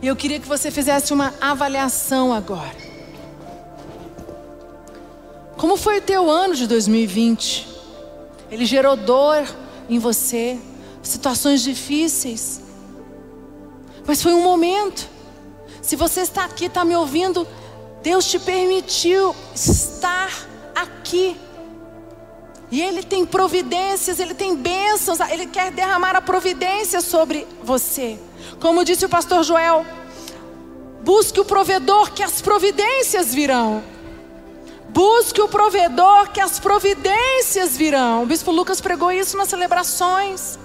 E 0.00 0.06
eu 0.06 0.14
queria 0.14 0.38
que 0.38 0.46
você 0.46 0.70
fizesse 0.70 1.12
uma 1.12 1.34
avaliação 1.40 2.32
agora. 2.32 2.88
Como 5.56 5.76
foi 5.76 5.98
o 5.98 6.02
teu 6.02 6.30
ano 6.30 6.54
de 6.54 6.68
2020? 6.68 7.66
Ele 8.50 8.64
gerou 8.64 8.96
dor 8.96 9.44
em 9.88 9.98
você, 9.98 10.58
situações 11.08 11.62
difíceis. 11.62 12.60
Mas 14.06 14.22
foi 14.22 14.32
um 14.32 14.42
momento. 14.42 15.08
Se 15.82 15.96
você 15.96 16.20
está 16.20 16.44
aqui, 16.44 16.66
está 16.66 16.84
me 16.84 16.96
ouvindo, 16.96 17.46
Deus 18.02 18.26
te 18.26 18.38
permitiu 18.38 19.34
estar 19.54 20.30
aqui. 20.74 21.36
E 22.70 22.80
Ele 22.80 23.02
tem 23.02 23.24
providências, 23.24 24.20
Ele 24.20 24.34
tem 24.34 24.54
bênçãos, 24.54 25.20
Ele 25.20 25.46
quer 25.46 25.70
derramar 25.70 26.14
a 26.14 26.20
providência 26.20 27.00
sobre 27.00 27.46
você. 27.62 28.18
Como 28.60 28.84
disse 28.84 29.04
o 29.04 29.08
pastor 29.08 29.42
Joel, 29.42 29.84
busque 31.02 31.40
o 31.40 31.44
provedor 31.44 32.12
que 32.12 32.22
as 32.22 32.42
providências 32.42 33.34
virão. 33.34 33.82
Busque 34.90 35.40
o 35.40 35.48
provedor 35.48 36.30
que 36.30 36.40
as 36.40 36.58
providências 36.58 37.76
virão. 37.76 38.22
O 38.22 38.26
bispo 38.26 38.50
Lucas 38.50 38.80
pregou 38.80 39.12
isso 39.12 39.36
nas 39.36 39.48
celebrações. 39.48 40.58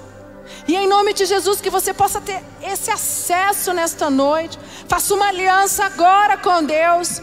E 0.67 0.75
em 0.75 0.87
nome 0.87 1.13
de 1.13 1.25
Jesus, 1.25 1.61
que 1.61 1.69
você 1.69 1.93
possa 1.93 2.21
ter 2.21 2.41
esse 2.61 2.89
acesso 2.91 3.73
nesta 3.73 4.09
noite. 4.09 4.57
Faça 4.87 5.13
uma 5.13 5.27
aliança 5.27 5.85
agora 5.85 6.37
com 6.37 6.63
Deus. 6.63 7.21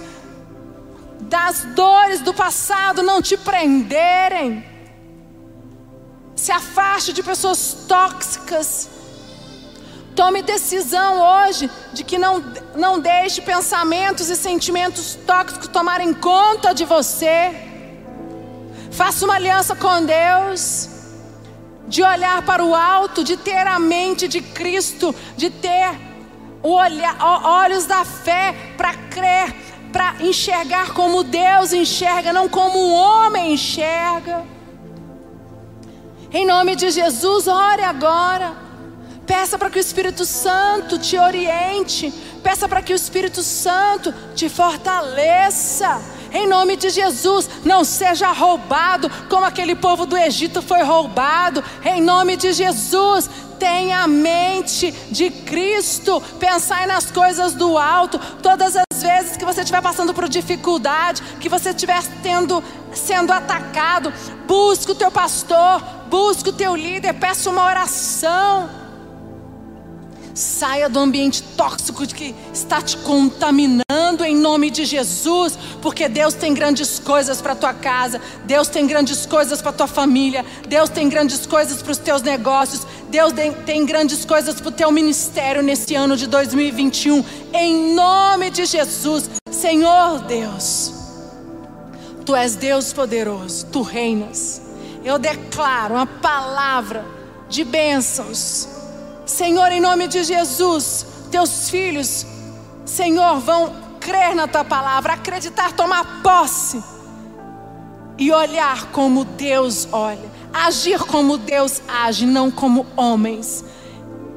Das 1.21 1.65
dores 1.75 2.21
do 2.21 2.35
passado 2.35 3.03
não 3.03 3.23
te 3.23 3.37
prenderem. 3.37 4.65
Se 6.35 6.53
afaste 6.53 7.13
de 7.13 7.23
pessoas 7.23 7.85
tóxicas. 7.87 8.89
Tome 10.17 10.43
decisão 10.43 11.21
hoje 11.21 11.71
de 11.93 12.05
que 12.05 12.19
não, 12.19 12.43
não 12.75 12.99
deixe 12.99 13.41
pensamentos 13.41 14.29
e 14.29 14.37
sentimentos 14.37 15.15
tóxicos 15.27 15.69
tomarem 15.69 16.13
conta 16.13 16.75
de 16.75 16.85
você. 16.85 17.55
Faça 18.91 19.25
uma 19.25 19.35
aliança 19.35 19.75
com 19.77 20.05
Deus 20.05 21.00
de 21.91 22.05
olhar 22.05 22.41
para 22.43 22.65
o 22.65 22.73
alto, 22.73 23.25
de 23.25 23.37
ter 23.37 23.67
a 23.67 23.79
mente 23.81 24.29
de 24.29 24.41
Cristo, 24.41 25.13
de 25.37 25.51
ter 25.51 25.91
olha, 26.63 27.17
olhos 27.45 27.85
da 27.85 28.05
fé 28.05 28.55
para 28.77 28.95
crer, 28.95 29.53
para 29.93 30.15
enxergar 30.21 30.93
como 30.93 31.25
Deus 31.25 31.73
enxerga, 31.73 32.33
não 32.33 32.49
como 32.49 32.79
o 32.79 32.93
homem 32.93 33.55
enxerga. 33.55 34.45
Em 36.33 36.47
nome 36.47 36.77
de 36.77 36.91
Jesus, 36.93 37.49
ore 37.49 37.83
agora. 37.83 38.55
Peça 39.27 39.59
para 39.59 39.69
que 39.69 39.79
o 39.79 39.81
Espírito 39.81 40.25
Santo 40.25 40.97
te 40.97 41.19
oriente. 41.19 42.13
Peça 42.41 42.69
para 42.69 42.83
que 42.83 42.93
o 42.93 42.97
Espírito 42.97 43.43
Santo 43.43 44.15
te 44.37 44.49
fortaleça. 44.49 46.01
Em 46.33 46.47
nome 46.47 46.77
de 46.77 46.91
Jesus, 46.91 47.49
não 47.65 47.85
seja 47.85 48.33
roubado 48.33 49.11
como 49.29 49.45
aquele 49.45 49.75
povo 49.75 50.07
do 50.07 50.17
Egito 50.17 50.63
foi 50.63 50.83
roubado. 50.83 51.63
Em 51.85 52.01
nome 52.01 52.37
de 52.37 52.53
Jesus, 52.53 53.29
tenha 53.59 54.03
a 54.03 54.09
mente 54.09 54.91
de 55.11 55.31
Cristo, 55.31 56.23
pensai 56.39 56.87
nas 56.87 57.11
coisas 57.11 57.53
do 57.53 57.77
alto. 57.77 58.19
Todas 58.43 58.75
as 58.77 59.03
vezes 59.03 59.37
que 59.37 59.45
você 59.45 59.61
estiver 59.61 59.83
passando 59.83 60.15
por 60.15 60.29
dificuldade, 60.29 61.23
que 61.41 61.49
você 61.49 61.71
estiver 61.71 62.03
tendo, 62.23 62.63
sendo 62.93 63.33
atacado, 63.33 64.13
busque 64.47 64.93
o 64.93 64.95
teu 64.95 65.11
pastor, 65.11 65.83
busque 66.09 66.49
o 66.49 66.53
teu 66.53 66.75
líder, 66.75 67.15
peça 67.15 67.51
uma 67.51 67.65
oração. 67.65 68.80
Saia 70.41 70.89
do 70.89 70.99
ambiente 70.99 71.43
tóxico 71.43 72.07
que 72.07 72.35
está 72.51 72.81
te 72.81 72.97
contaminando 72.97 74.25
em 74.25 74.35
nome 74.35 74.71
de 74.71 74.87
Jesus, 74.87 75.59
porque 75.83 76.09
Deus 76.09 76.33
tem 76.33 76.55
grandes 76.55 76.99
coisas 76.99 77.43
para 77.43 77.55
tua 77.55 77.75
casa, 77.75 78.19
Deus 78.47 78.67
tem 78.67 78.87
grandes 78.87 79.27
coisas 79.27 79.61
para 79.61 79.71
tua 79.71 79.87
família, 79.87 80.43
Deus 80.67 80.89
tem 80.89 81.11
grandes 81.11 81.45
coisas 81.45 81.83
para 81.83 81.93
os 81.93 81.99
teus 81.99 82.23
negócios, 82.23 82.87
Deus 83.11 83.35
tem 83.67 83.85
grandes 83.85 84.25
coisas 84.25 84.59
para 84.59 84.71
o 84.71 84.73
teu 84.73 84.91
ministério 84.91 85.63
nesse 85.63 85.95
ano 85.95 86.17
de 86.17 86.27
2021, 86.27 87.23
em 87.53 87.95
nome 87.95 88.49
de 88.49 88.65
Jesus, 88.65 89.29
Senhor 89.51 90.21
Deus. 90.21 90.95
Tu 92.25 92.35
és 92.35 92.55
Deus 92.55 92.95
poderoso, 92.95 93.67
tu 93.67 93.83
reinas. 93.83 94.63
Eu 95.05 95.19
declaro 95.19 95.97
uma 95.97 96.07
palavra 96.07 97.05
de 97.47 97.63
bênçãos 97.63 98.80
Senhor, 99.31 99.71
em 99.71 99.81
nome 99.81 100.09
de 100.09 100.25
Jesus, 100.25 101.07
teus 101.31 101.71
filhos, 101.71 102.27
Senhor, 102.85 103.39
vão 103.39 103.73
crer 104.01 104.35
na 104.35 104.49
tua 104.49 104.65
palavra, 104.65 105.13
acreditar, 105.13 105.73
tomar 105.73 106.21
posse 106.21 106.83
e 108.19 108.33
olhar 108.33 108.91
como 108.91 109.25
Deus 109.25 109.89
olha, 109.93 110.31
agir 110.53 110.99
como 110.99 111.39
Deus 111.39 111.81
age, 111.87 112.27
não 112.27 112.51
como 112.51 112.85
homens. 112.97 113.65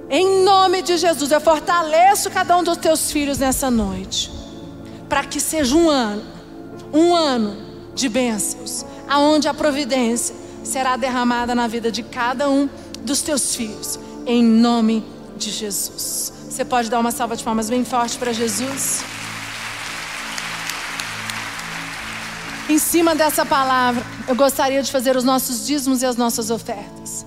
Em 0.09 0.43
nome 0.43 0.83
de 0.83 0.95
Jesus, 0.95 1.31
eu 1.31 1.41
fortaleço 1.41 2.29
cada 2.29 2.55
um 2.55 2.63
dos 2.63 2.77
teus 2.77 3.11
filhos 3.11 3.39
nessa 3.39 3.71
noite, 3.71 4.31
para 5.09 5.23
que 5.23 5.39
seja 5.39 5.75
um 5.75 5.89
ano, 5.89 6.23
um 6.93 7.15
ano 7.15 7.57
de 7.95 8.07
bênçãos, 8.07 8.85
aonde 9.09 9.47
a 9.47 9.53
providência 9.55 10.35
será 10.63 10.95
derramada 10.95 11.55
na 11.55 11.67
vida 11.67 11.91
de 11.91 12.03
cada 12.03 12.47
um 12.47 12.69
dos 13.03 13.21
teus 13.21 13.55
filhos 13.55 13.99
em 14.25 14.43
nome 14.43 15.03
de 15.37 15.51
Jesus. 15.51 16.33
Você 16.49 16.63
pode 16.63 16.89
dar 16.89 16.99
uma 16.99 17.11
salva 17.11 17.35
de 17.35 17.43
palmas 17.43 17.69
bem 17.69 17.83
forte 17.83 18.17
para 18.17 18.31
Jesus? 18.31 19.03
Em 22.69 22.77
cima 22.77 23.13
dessa 23.13 23.45
palavra, 23.45 24.03
eu 24.27 24.35
gostaria 24.35 24.81
de 24.81 24.91
fazer 24.91 25.17
os 25.17 25.23
nossos 25.23 25.65
dízimos 25.65 26.01
e 26.01 26.05
as 26.05 26.15
nossas 26.15 26.49
ofertas. 26.49 27.25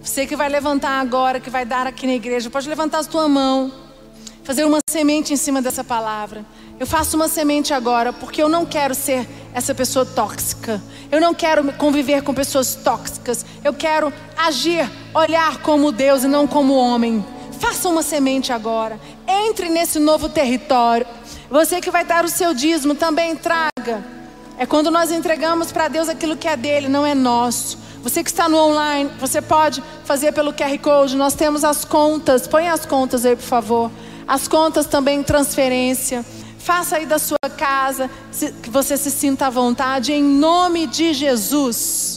Você 0.00 0.26
que 0.26 0.36
vai 0.36 0.48
levantar 0.48 1.00
agora, 1.00 1.40
que 1.40 1.50
vai 1.50 1.64
dar 1.64 1.86
aqui 1.86 2.06
na 2.06 2.14
igreja, 2.14 2.48
pode 2.48 2.68
levantar 2.68 2.98
a 2.98 3.02
sua 3.02 3.28
mão, 3.28 3.72
fazer 4.44 4.64
uma 4.64 4.78
semente 4.88 5.32
em 5.32 5.36
cima 5.36 5.60
dessa 5.60 5.82
palavra. 5.82 6.46
Eu 6.78 6.86
faço 6.86 7.16
uma 7.16 7.28
semente 7.28 7.74
agora 7.74 8.12
porque 8.12 8.40
eu 8.40 8.48
não 8.48 8.64
quero 8.64 8.94
ser 8.94 9.26
essa 9.56 9.74
pessoa 9.74 10.04
tóxica. 10.04 10.82
Eu 11.10 11.18
não 11.18 11.32
quero 11.32 11.72
conviver 11.72 12.20
com 12.22 12.34
pessoas 12.34 12.74
tóxicas. 12.74 13.46
Eu 13.64 13.72
quero 13.72 14.12
agir, 14.36 14.86
olhar 15.14 15.62
como 15.62 15.90
Deus 15.90 16.24
e 16.24 16.28
não 16.28 16.46
como 16.46 16.76
homem. 16.76 17.24
Faça 17.58 17.88
uma 17.88 18.02
semente 18.02 18.52
agora. 18.52 19.00
Entre 19.26 19.70
nesse 19.70 19.98
novo 19.98 20.28
território. 20.28 21.06
Você 21.50 21.80
que 21.80 21.90
vai 21.90 22.04
dar 22.04 22.22
o 22.22 22.28
seu 22.28 22.52
dízimo 22.52 22.94
também 22.94 23.34
traga. 23.34 24.04
É 24.58 24.66
quando 24.66 24.90
nós 24.90 25.10
entregamos 25.10 25.72
para 25.72 25.88
Deus 25.88 26.10
aquilo 26.10 26.36
que 26.36 26.46
é 26.46 26.54
dele, 26.54 26.86
não 26.86 27.06
é 27.06 27.14
nosso. 27.14 27.78
Você 28.02 28.22
que 28.22 28.28
está 28.28 28.50
no 28.50 28.58
online, 28.58 29.10
você 29.18 29.40
pode 29.40 29.82
fazer 30.04 30.32
pelo 30.32 30.52
QR 30.52 30.78
Code. 30.82 31.16
Nós 31.16 31.32
temos 31.32 31.64
as 31.64 31.82
contas. 31.82 32.46
Põe 32.46 32.68
as 32.68 32.84
contas 32.84 33.24
aí, 33.24 33.34
por 33.34 33.42
favor. 33.42 33.90
As 34.28 34.46
contas 34.46 34.84
também 34.84 35.22
transferência. 35.22 36.26
Faça 36.66 36.96
aí 36.96 37.06
da 37.06 37.16
sua 37.16 37.38
casa, 37.56 38.10
que 38.60 38.68
você 38.68 38.96
se 38.96 39.08
sinta 39.08 39.46
à 39.46 39.50
vontade, 39.50 40.12
em 40.12 40.24
nome 40.24 40.88
de 40.88 41.14
Jesus. 41.14 42.15